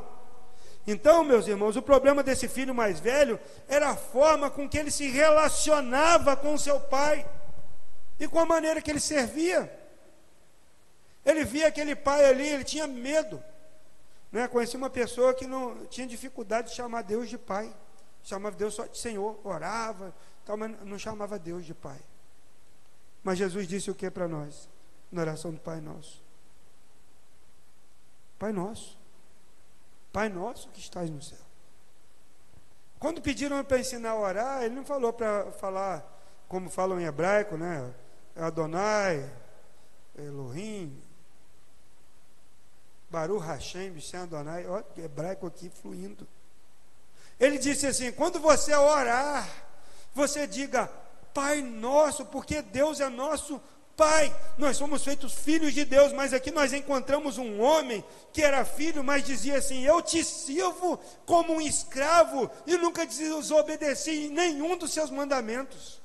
Então, 0.87 1.25
meus 1.25 1.47
irmãos, 1.47 1.77
o 1.77 1.83
problema 1.83 2.23
desse 2.23 2.49
filho 2.49 2.75
mais 2.75 3.01
velho 3.01 3.39
era 3.69 3.91
a 3.91 3.97
forma 3.97 4.51
com 4.51 4.69
que 4.69 4.79
ele 4.79 4.91
se 4.91 5.09
relacionava 5.09 6.37
com 6.37 6.57
seu 6.57 6.81
pai 6.81 7.27
e 8.19 8.29
com 8.29 8.39
a 8.39 8.47
maneira 8.47 8.81
que 8.81 8.91
ele 8.91 9.01
servia. 9.01 9.71
Ele 11.25 11.45
via 11.45 11.69
aquele 11.69 11.95
pai 11.95 12.25
ali, 12.25 12.47
ele 12.47 12.65
tinha 12.65 12.87
medo. 12.87 13.43
Né? 14.31 14.47
Conheci 14.49 14.77
uma 14.77 14.91
pessoa 14.91 15.35
que 15.35 15.47
não 15.47 15.87
tinha 15.87 16.07
dificuldade 16.07 16.69
de 16.69 16.75
chamar 16.75 17.03
Deus 17.03 17.29
de 17.29 17.39
pai, 17.39 17.75
chamava 18.23 18.57
Deus 18.57 18.75
só 18.75 18.87
de 18.87 18.99
Senhor, 18.99 19.41
orava, 19.45 20.15
tal, 20.45 20.57
mas 20.57 20.81
não 20.85 20.99
chamava 20.99 21.39
Deus 21.39 21.65
de 21.65 21.75
pai. 21.75 22.01
Mas 23.23 23.39
Jesus 23.39 23.67
disse 23.67 23.91
o 23.91 23.95
que 23.95 24.11
para 24.11 24.29
nós? 24.29 24.69
Na 25.11 25.23
oração 25.23 25.53
do 25.53 25.61
Pai 25.61 25.81
Nosso. 25.81 26.23
Pai 28.39 28.53
Nosso. 28.53 28.99
Pai 30.13 30.29
Nosso 30.29 30.69
que 30.71 30.81
estás 30.81 31.11
no 31.11 31.21
céu. 31.21 31.39
Quando 32.99 33.21
pediram 33.21 33.63
para 33.65 33.79
ensinar 33.79 34.11
a 34.11 34.19
orar, 34.19 34.63
ele 34.63 34.75
não 34.75 34.85
falou 34.85 35.13
para 35.13 35.51
falar 35.53 36.19
como 36.49 36.69
falam 36.69 37.01
em 37.01 37.05
hebraico, 37.05 37.57
né? 37.57 37.95
Adonai, 38.37 39.31
Elohim, 40.17 41.01
Baruch 43.11 43.45
Hashem, 43.45 43.91
Bishem 43.91 44.21
Adonai, 44.21 44.67
ó, 44.67 44.83
hebraico 44.97 45.47
aqui 45.47 45.69
fluindo. 45.69 46.27
Ele 47.39 47.59
disse 47.59 47.87
assim: 47.87 48.13
quando 48.13 48.39
você 48.39 48.75
orar, 48.75 49.49
você 50.15 50.47
diga 50.47 50.91
Pai 51.35 51.61
nosso, 51.61 52.25
porque 52.27 52.63
Deus 52.63 53.01
é 53.01 53.09
nosso 53.09 53.61
Pai. 53.97 54.35
Nós 54.57 54.77
somos 54.77 55.05
feitos 55.05 55.33
filhos 55.35 55.75
de 55.75 55.85
Deus, 55.85 56.13
mas 56.13 56.33
aqui 56.33 56.51
nós 56.51 56.73
encontramos 56.73 57.37
um 57.37 57.61
homem 57.61 58.05
que 58.33 58.43
era 58.43 58.65
filho, 58.65 59.03
mas 59.03 59.25
dizia 59.25 59.59
assim: 59.59 59.85
Eu 59.85 60.01
te 60.01 60.23
sirvo 60.23 60.99
como 61.27 61.55
um 61.55 61.61
escravo 61.61 62.49
e 62.67 62.77
nunca 62.77 63.05
desobedeci 63.05 64.27
em 64.27 64.31
nenhum 64.31 64.77
dos 64.77 64.93
seus 64.93 65.11
mandamentos. 65.11 66.01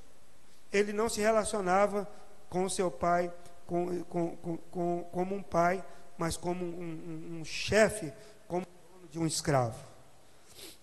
Ele 0.74 0.92
não 0.92 1.08
se 1.08 1.22
relacionava 1.22 2.08
com 2.50 2.68
seu 2.68 2.90
pai 2.90 3.32
com, 3.66 4.04
com, 4.04 4.58
com, 4.72 5.04
como 5.12 5.36
um 5.36 5.42
pai, 5.42 5.84
mas 6.18 6.38
como 6.38 6.66
um, 6.66 6.70
um, 6.70 7.40
um 7.40 7.46
chefe, 7.46 8.12
como 8.48 8.66
de 9.12 9.20
um 9.20 9.26
escravo. 9.26 9.80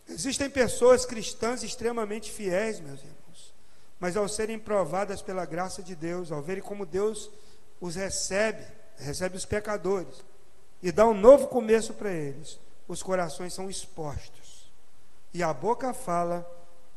Existem 0.08 0.50
pessoas 0.50 1.06
cristãs 1.06 1.62
extremamente 1.62 2.30
fiéis, 2.30 2.80
meus 2.80 3.00
irmãos 3.00 3.22
mas 4.02 4.16
ao 4.16 4.28
serem 4.28 4.58
provadas 4.58 5.22
pela 5.22 5.46
graça 5.46 5.80
de 5.80 5.94
Deus, 5.94 6.32
ao 6.32 6.42
verem 6.42 6.60
como 6.60 6.84
Deus 6.84 7.30
os 7.80 7.94
recebe, 7.94 8.66
recebe 8.96 9.36
os 9.36 9.44
pecadores 9.44 10.24
e 10.82 10.90
dá 10.90 11.06
um 11.06 11.14
novo 11.14 11.46
começo 11.46 11.94
para 11.94 12.10
eles, 12.10 12.58
os 12.88 13.00
corações 13.00 13.54
são 13.54 13.70
expostos 13.70 14.68
e 15.32 15.40
a 15.40 15.54
boca 15.54 15.94
fala 15.94 16.44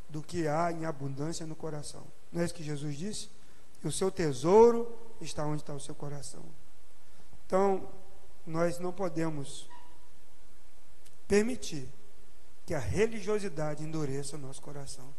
do 0.09 0.23
que 0.23 0.47
há 0.47 0.71
em 0.71 0.85
abundância 0.85 1.45
no 1.45 1.55
coração. 1.55 2.01
Não 2.31 2.41
é 2.41 2.45
isso 2.45 2.55
que 2.55 2.63
Jesus 2.63 2.97
disse? 2.97 3.29
o 3.83 3.91
seu 3.91 4.09
tesouro 4.09 4.91
está 5.21 5.45
onde 5.45 5.61
está 5.61 5.75
o 5.75 5.79
seu 5.79 5.93
coração. 5.93 6.41
Então, 7.45 7.87
nós 8.45 8.79
não 8.79 8.91
podemos 8.91 9.69
permitir 11.27 11.87
que 12.65 12.73
a 12.73 12.79
religiosidade 12.79 13.83
endureça 13.83 14.35
o 14.35 14.39
nosso 14.39 14.61
coração. 14.61 15.13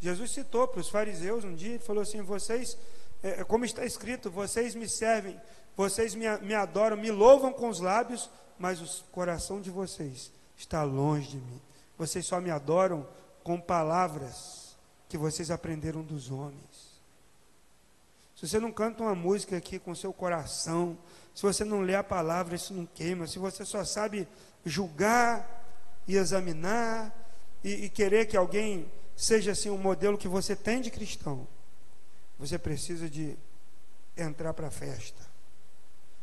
Jesus 0.00 0.32
citou 0.32 0.68
para 0.68 0.80
os 0.80 0.88
fariseus 0.88 1.44
um 1.44 1.54
dia, 1.54 1.70
ele 1.70 1.78
falou 1.78 2.02
assim: 2.02 2.20
vocês, 2.20 2.76
é, 3.22 3.40
é, 3.40 3.44
como 3.44 3.64
está 3.64 3.84
escrito, 3.84 4.30
vocês 4.30 4.74
me 4.74 4.88
servem, 4.88 5.40
vocês 5.76 6.14
me, 6.14 6.26
me 6.38 6.54
adoram, 6.54 6.96
me 6.96 7.10
louvam 7.10 7.52
com 7.52 7.68
os 7.68 7.80
lábios, 7.80 8.30
mas 8.58 8.80
o 8.80 9.04
coração 9.04 9.60
de 9.60 9.70
vocês 9.70 10.30
está 10.56 10.82
longe 10.82 11.28
de 11.28 11.36
mim. 11.38 11.60
Vocês 11.96 12.26
só 12.26 12.40
me 12.40 12.50
adoram 12.50 13.08
com 13.42 13.60
palavras 13.60 14.76
que 15.08 15.16
vocês 15.16 15.50
aprenderam 15.50 16.02
dos 16.02 16.30
homens. 16.30 16.83
Se 18.34 18.48
você 18.48 18.58
não 18.58 18.72
canta 18.72 19.02
uma 19.02 19.14
música 19.14 19.56
aqui 19.56 19.78
com 19.78 19.94
seu 19.94 20.12
coração, 20.12 20.98
se 21.34 21.42
você 21.42 21.64
não 21.64 21.80
lê 21.80 21.94
a 21.94 22.02
palavra, 22.02 22.56
isso 22.56 22.74
não 22.74 22.84
queima. 22.84 23.26
Se 23.26 23.38
você 23.38 23.64
só 23.64 23.84
sabe 23.84 24.26
julgar 24.64 25.64
e 26.06 26.16
examinar 26.16 27.14
e, 27.62 27.84
e 27.84 27.88
querer 27.88 28.26
que 28.26 28.36
alguém 28.36 28.90
seja 29.16 29.52
assim 29.52 29.70
um 29.70 29.78
modelo 29.78 30.18
que 30.18 30.28
você 30.28 30.56
tem 30.56 30.80
de 30.80 30.90
cristão, 30.90 31.46
você 32.38 32.58
precisa 32.58 33.08
de 33.08 33.36
entrar 34.16 34.52
para 34.52 34.66
a 34.66 34.70
festa. 34.70 35.22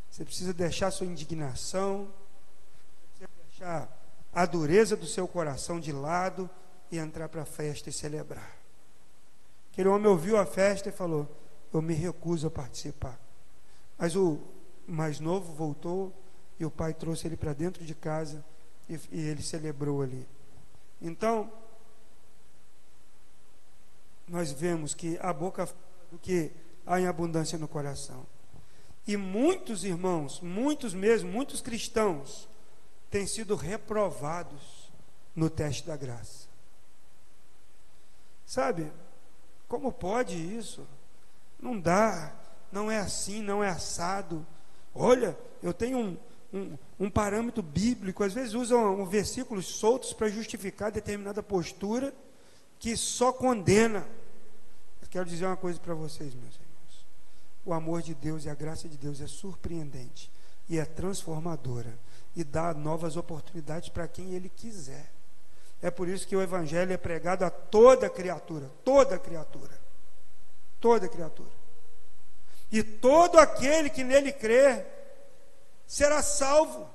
Você 0.10 0.26
precisa 0.26 0.54
deixar 0.54 0.92
sua 0.92 1.08
indignação, 1.08 2.10
você 3.14 3.26
deixar 3.48 3.98
a 4.34 4.46
dureza 4.46 4.96
do 4.96 5.08
seu 5.08 5.28
coração 5.28 5.80
de 5.80 5.92
lado 5.92 6.50
e 6.92 6.98
entrar 6.98 7.30
para 7.30 7.44
a 7.44 7.46
festa 7.46 7.90
e 7.90 7.94
celebrar. 7.94 8.58
Aquele 9.72 9.88
homem 9.88 10.08
ouviu 10.08 10.36
a 10.38 10.46
festa 10.46 10.90
e 10.90 10.92
falou: 10.92 11.30
Eu 11.74 11.82
me 11.82 11.94
recuso 11.94 12.48
a 12.48 12.52
participar. 12.52 13.20
Mas 13.98 14.16
o 14.16 14.40
mais 14.88 15.20
novo 15.20 15.54
voltou 15.54 16.14
e 16.60 16.66
o 16.66 16.72
pai 16.72 16.94
trouxe 16.94 17.28
ele 17.28 17.38
para 17.38 17.54
dentro 17.54 17.84
de 17.84 17.96
casa 17.96 18.44
e, 18.90 19.00
e 19.12 19.20
ele 19.22 19.42
celebrou 19.42 20.02
ali. 20.02 20.28
Então, 21.02 21.52
nós 24.28 24.52
vemos 24.52 24.94
que 24.94 25.18
a 25.22 25.34
boca 25.34 25.68
do 26.12 26.18
que 26.18 26.52
há 26.86 27.00
em 27.00 27.08
abundância 27.08 27.58
no 27.58 27.68
coração. 27.68 28.26
E 29.08 29.18
muitos 29.18 29.84
irmãos, 29.84 30.40
muitos 30.42 30.94
mesmo, 30.94 31.32
muitos 31.32 31.62
cristãos, 31.62 32.48
têm 33.10 33.26
sido 33.26 33.56
reprovados 33.56 34.92
no 35.36 35.50
teste 35.50 35.86
da 35.86 35.98
graça. 35.98 36.48
Sabe, 38.46 38.92
como 39.68 39.92
pode 39.92 40.36
isso? 40.36 40.86
Não 41.62 41.80
dá, 41.80 42.34
não 42.72 42.90
é 42.90 42.98
assim, 42.98 43.42
não 43.42 43.64
é 43.64 43.70
assado. 43.70 44.46
Olha, 44.94 45.38
eu 45.62 45.74
tenho 45.74 45.98
um, 45.98 46.18
um, 46.54 46.78
um 47.00 47.10
parâmetro 47.10 47.62
bíblico, 47.62 48.24
às 48.24 48.34
vezes 48.34 48.54
usam 48.54 49.06
versículos 49.06 49.66
soltos 49.68 50.14
para 50.14 50.30
justificar 50.30 50.92
determinada 50.92 51.44
postura 51.44 52.14
que 52.80 52.98
só 52.98 53.32
condena. 53.32 54.08
Eu 55.02 55.08
quero 55.10 55.26
dizer 55.26 55.46
uma 55.46 55.58
coisa 55.58 55.80
para 55.80 55.94
vocês, 55.94 56.34
meus 56.34 56.56
irmãos. 56.56 57.06
O 57.64 57.74
amor 57.74 58.02
de 58.02 58.16
Deus 58.16 58.46
e 58.46 58.50
a 58.50 58.56
graça 58.56 58.90
de 58.90 58.98
Deus 58.98 59.22
é 59.22 59.28
surpreendente 59.28 60.32
e 60.68 60.80
é 60.80 60.86
transformadora 60.86 61.98
e 62.36 62.44
dá 62.44 62.74
novas 62.74 63.18
oportunidades 63.18 63.90
para 63.90 64.08
quem 64.08 64.34
Ele 64.34 64.50
quiser. 64.50 65.12
É 65.82 65.90
por 65.92 66.08
isso 66.08 66.28
que 66.28 66.36
o 66.36 66.42
Evangelho 66.42 66.94
é 66.94 66.98
pregado 66.98 67.44
a 67.44 67.50
toda 67.50 68.10
criatura, 68.10 68.70
toda 68.84 69.18
criatura, 69.18 69.81
toda 70.82 71.08
criatura. 71.08 71.52
E 72.72 72.82
todo 72.82 73.38
aquele 73.40 73.90
que 73.90 74.04
nele 74.04 74.34
crê 74.34 74.84
será 75.86 76.22
salvo. 76.22 76.90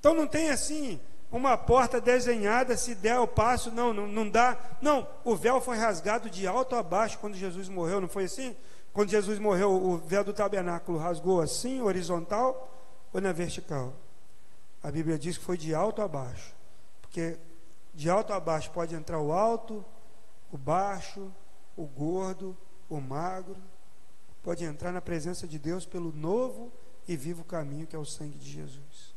Então 0.00 0.14
não 0.14 0.26
tem 0.26 0.50
assim 0.50 1.00
uma 1.30 1.56
porta 1.56 1.98
desenhada, 1.98 2.76
se 2.76 2.94
der 2.94 3.18
o 3.18 3.26
passo, 3.26 3.70
não, 3.70 3.94
não, 3.94 4.06
não 4.06 4.28
dá. 4.28 4.58
Não, 4.82 5.08
o 5.24 5.34
véu 5.34 5.60
foi 5.62 5.78
rasgado 5.78 6.28
de 6.28 6.46
alto 6.46 6.76
a 6.76 6.82
baixo 6.82 7.18
quando 7.18 7.34
Jesus 7.34 7.68
morreu, 7.68 8.00
não 8.00 8.08
foi 8.08 8.24
assim? 8.24 8.54
Quando 8.92 9.08
Jesus 9.08 9.38
morreu, 9.38 9.72
o 9.72 9.96
véu 9.96 10.22
do 10.22 10.34
tabernáculo 10.34 10.98
rasgou 10.98 11.40
assim, 11.40 11.80
horizontal 11.80 12.70
ou 13.12 13.20
na 13.20 13.32
vertical? 13.32 13.94
A 14.82 14.90
Bíblia 14.90 15.18
diz 15.18 15.38
que 15.38 15.44
foi 15.44 15.56
de 15.56 15.74
alto 15.74 16.02
a 16.02 16.08
baixo, 16.08 16.52
porque 17.00 17.38
de 17.94 18.10
alto 18.10 18.32
a 18.34 18.40
baixo 18.40 18.70
pode 18.70 18.94
entrar 18.94 19.18
o 19.18 19.32
alto, 19.32 19.82
o 20.50 20.58
baixo, 20.58 21.32
o 21.76 21.84
gordo, 21.84 22.56
o 22.88 23.00
magro 23.00 23.56
pode 24.42 24.64
entrar 24.64 24.92
na 24.92 25.00
presença 25.00 25.46
de 25.46 25.58
Deus 25.58 25.86
pelo 25.86 26.12
novo 26.12 26.72
e 27.06 27.16
vivo 27.16 27.44
caminho 27.44 27.86
que 27.86 27.96
é 27.96 27.98
o 27.98 28.04
sangue 28.04 28.38
de 28.38 28.50
Jesus. 28.50 29.14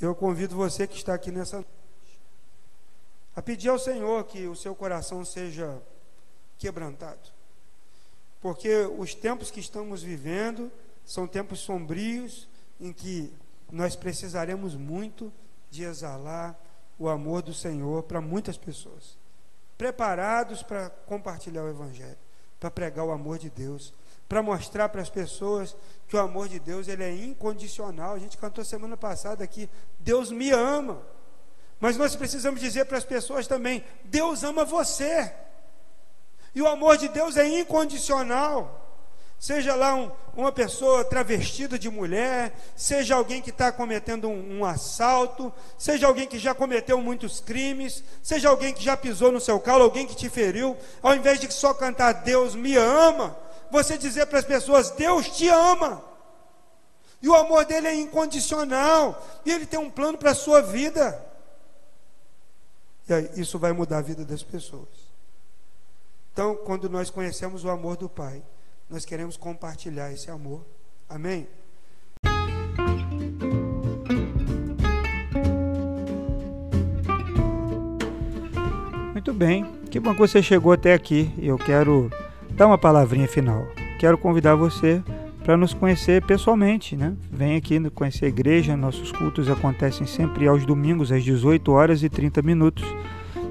Eu 0.00 0.14
convido 0.14 0.56
você 0.56 0.86
que 0.86 0.96
está 0.96 1.14
aqui 1.14 1.30
nessa 1.30 1.56
noite 1.56 1.70
a 3.34 3.42
pedir 3.42 3.68
ao 3.68 3.78
Senhor 3.78 4.24
que 4.24 4.46
o 4.46 4.56
seu 4.56 4.74
coração 4.74 5.24
seja 5.24 5.80
quebrantado. 6.58 7.30
Porque 8.40 8.86
os 8.98 9.14
tempos 9.14 9.50
que 9.50 9.60
estamos 9.60 10.02
vivendo 10.02 10.70
são 11.04 11.26
tempos 11.26 11.60
sombrios 11.60 12.48
em 12.80 12.92
que 12.92 13.32
nós 13.70 13.94
precisaremos 13.94 14.74
muito 14.74 15.32
de 15.70 15.84
exalar 15.84 16.58
o 16.98 17.08
amor 17.08 17.42
do 17.42 17.54
Senhor 17.54 18.02
para 18.02 18.20
muitas 18.20 18.58
pessoas, 18.58 19.16
preparados 19.80 20.62
para 20.62 20.90
compartilhar 20.90 21.62
o 21.62 21.70
Evangelho, 21.70 22.18
para 22.60 22.70
pregar 22.70 23.02
o 23.02 23.10
amor 23.10 23.38
de 23.38 23.48
Deus, 23.48 23.94
para 24.28 24.42
mostrar 24.42 24.90
para 24.90 25.00
as 25.00 25.08
pessoas 25.08 25.74
que 26.06 26.14
o 26.14 26.20
amor 26.20 26.50
de 26.50 26.58
Deus 26.58 26.86
ele 26.86 27.02
é 27.02 27.10
incondicional. 27.10 28.12
A 28.12 28.18
gente 28.18 28.36
cantou 28.36 28.62
semana 28.62 28.94
passada 28.94 29.42
aqui, 29.42 29.70
Deus 29.98 30.30
me 30.30 30.50
ama. 30.50 31.00
Mas 31.80 31.96
nós 31.96 32.14
precisamos 32.14 32.60
dizer 32.60 32.84
para 32.84 32.98
as 32.98 33.06
pessoas 33.06 33.46
também, 33.46 33.82
Deus 34.04 34.44
ama 34.44 34.66
você. 34.66 35.34
E 36.54 36.60
o 36.60 36.68
amor 36.68 36.98
de 36.98 37.08
Deus 37.08 37.38
é 37.38 37.48
incondicional. 37.48 38.89
Seja 39.40 39.74
lá 39.74 39.94
um, 39.94 40.10
uma 40.36 40.52
pessoa 40.52 41.02
travestida 41.02 41.78
de 41.78 41.88
mulher, 41.88 42.54
seja 42.76 43.14
alguém 43.14 43.40
que 43.40 43.48
está 43.48 43.72
cometendo 43.72 44.28
um, 44.28 44.58
um, 44.58 44.64
assalto, 44.66 45.50
seja 45.78 46.06
alguém 46.06 46.28
que 46.28 46.38
já 46.38 46.54
cometeu 46.54 47.00
muitos 47.00 47.40
crimes, 47.40 48.04
seja 48.22 48.50
alguém 48.50 48.74
que 48.74 48.84
já 48.84 48.98
pisou 48.98 49.32
no 49.32 49.40
seu 49.40 49.58
calo, 49.58 49.84
alguém 49.84 50.06
que 50.06 50.14
te 50.14 50.28
feriu, 50.28 50.76
ao 51.02 51.16
invés 51.16 51.40
de 51.40 51.50
só 51.50 51.72
cantar 51.72 52.12
Deus 52.12 52.54
me 52.54 52.76
ama, 52.76 53.34
você 53.70 53.96
dizer 53.96 54.26
para 54.26 54.40
as 54.40 54.44
pessoas: 54.44 54.90
Deus 54.90 55.30
te 55.30 55.48
ama. 55.48 56.04
E 57.22 57.28
o 57.28 57.34
amor 57.34 57.64
dele 57.64 57.88
é 57.88 57.94
incondicional. 57.94 59.26
E 59.46 59.50
ele 59.50 59.64
tem 59.64 59.80
um 59.80 59.90
plano 59.90 60.18
para 60.18 60.32
a 60.32 60.34
sua 60.34 60.60
vida. 60.60 61.18
E 63.08 63.14
aí, 63.14 63.30
isso 63.36 63.58
vai 63.58 63.72
mudar 63.72 63.98
a 63.98 64.02
vida 64.02 64.22
das 64.22 64.42
pessoas. 64.42 64.88
Então, 66.30 66.56
quando 66.56 66.90
nós 66.90 67.08
conhecemos 67.08 67.64
o 67.64 67.70
amor 67.70 67.96
do 67.96 68.08
Pai, 68.08 68.42
nós 68.90 69.04
queremos 69.04 69.36
compartilhar 69.36 70.12
esse 70.12 70.30
amor. 70.30 70.66
Amém? 71.08 71.46
Muito 79.12 79.32
bem, 79.32 79.64
que 79.90 80.00
bom 80.00 80.12
que 80.12 80.18
você 80.18 80.42
chegou 80.42 80.72
até 80.72 80.92
aqui. 80.92 81.32
Eu 81.38 81.56
quero 81.56 82.10
dar 82.50 82.66
uma 82.66 82.78
palavrinha 82.78 83.28
final. 83.28 83.64
Quero 83.98 84.18
convidar 84.18 84.56
você 84.56 85.02
para 85.44 85.56
nos 85.56 85.72
conhecer 85.72 86.24
pessoalmente, 86.24 86.96
né? 86.96 87.14
Vem 87.30 87.56
aqui 87.56 87.78
conhecer 87.90 88.26
a 88.26 88.28
igreja, 88.28 88.76
nossos 88.76 89.12
cultos 89.12 89.48
acontecem 89.48 90.06
sempre 90.06 90.48
aos 90.48 90.66
domingos 90.66 91.12
às 91.12 91.22
18 91.22 91.70
horas 91.70 92.02
e 92.02 92.08
30 92.08 92.42
minutos 92.42 92.84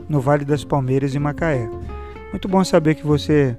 no 0.08 0.20
Vale 0.20 0.44
das 0.44 0.66
Palmeiras 0.66 1.16
em 1.16 1.20
Macaé. 1.20 1.70
Muito 2.32 2.48
bom 2.48 2.64
saber 2.64 2.96
que 2.96 3.06
você 3.06 3.58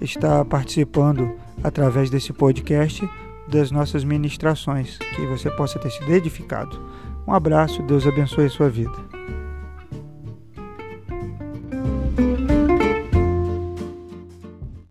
está 0.00 0.44
participando 0.44 1.30
através 1.62 2.10
desse 2.10 2.32
podcast 2.32 3.08
das 3.48 3.70
nossas 3.70 4.04
ministrações, 4.04 4.98
que 4.98 5.26
você 5.26 5.50
possa 5.50 5.78
ter 5.78 5.90
sido 5.90 6.12
edificado. 6.12 6.80
Um 7.26 7.32
abraço, 7.32 7.82
Deus 7.82 8.06
abençoe 8.06 8.46
a 8.46 8.50
sua 8.50 8.68
vida. 8.68 9.09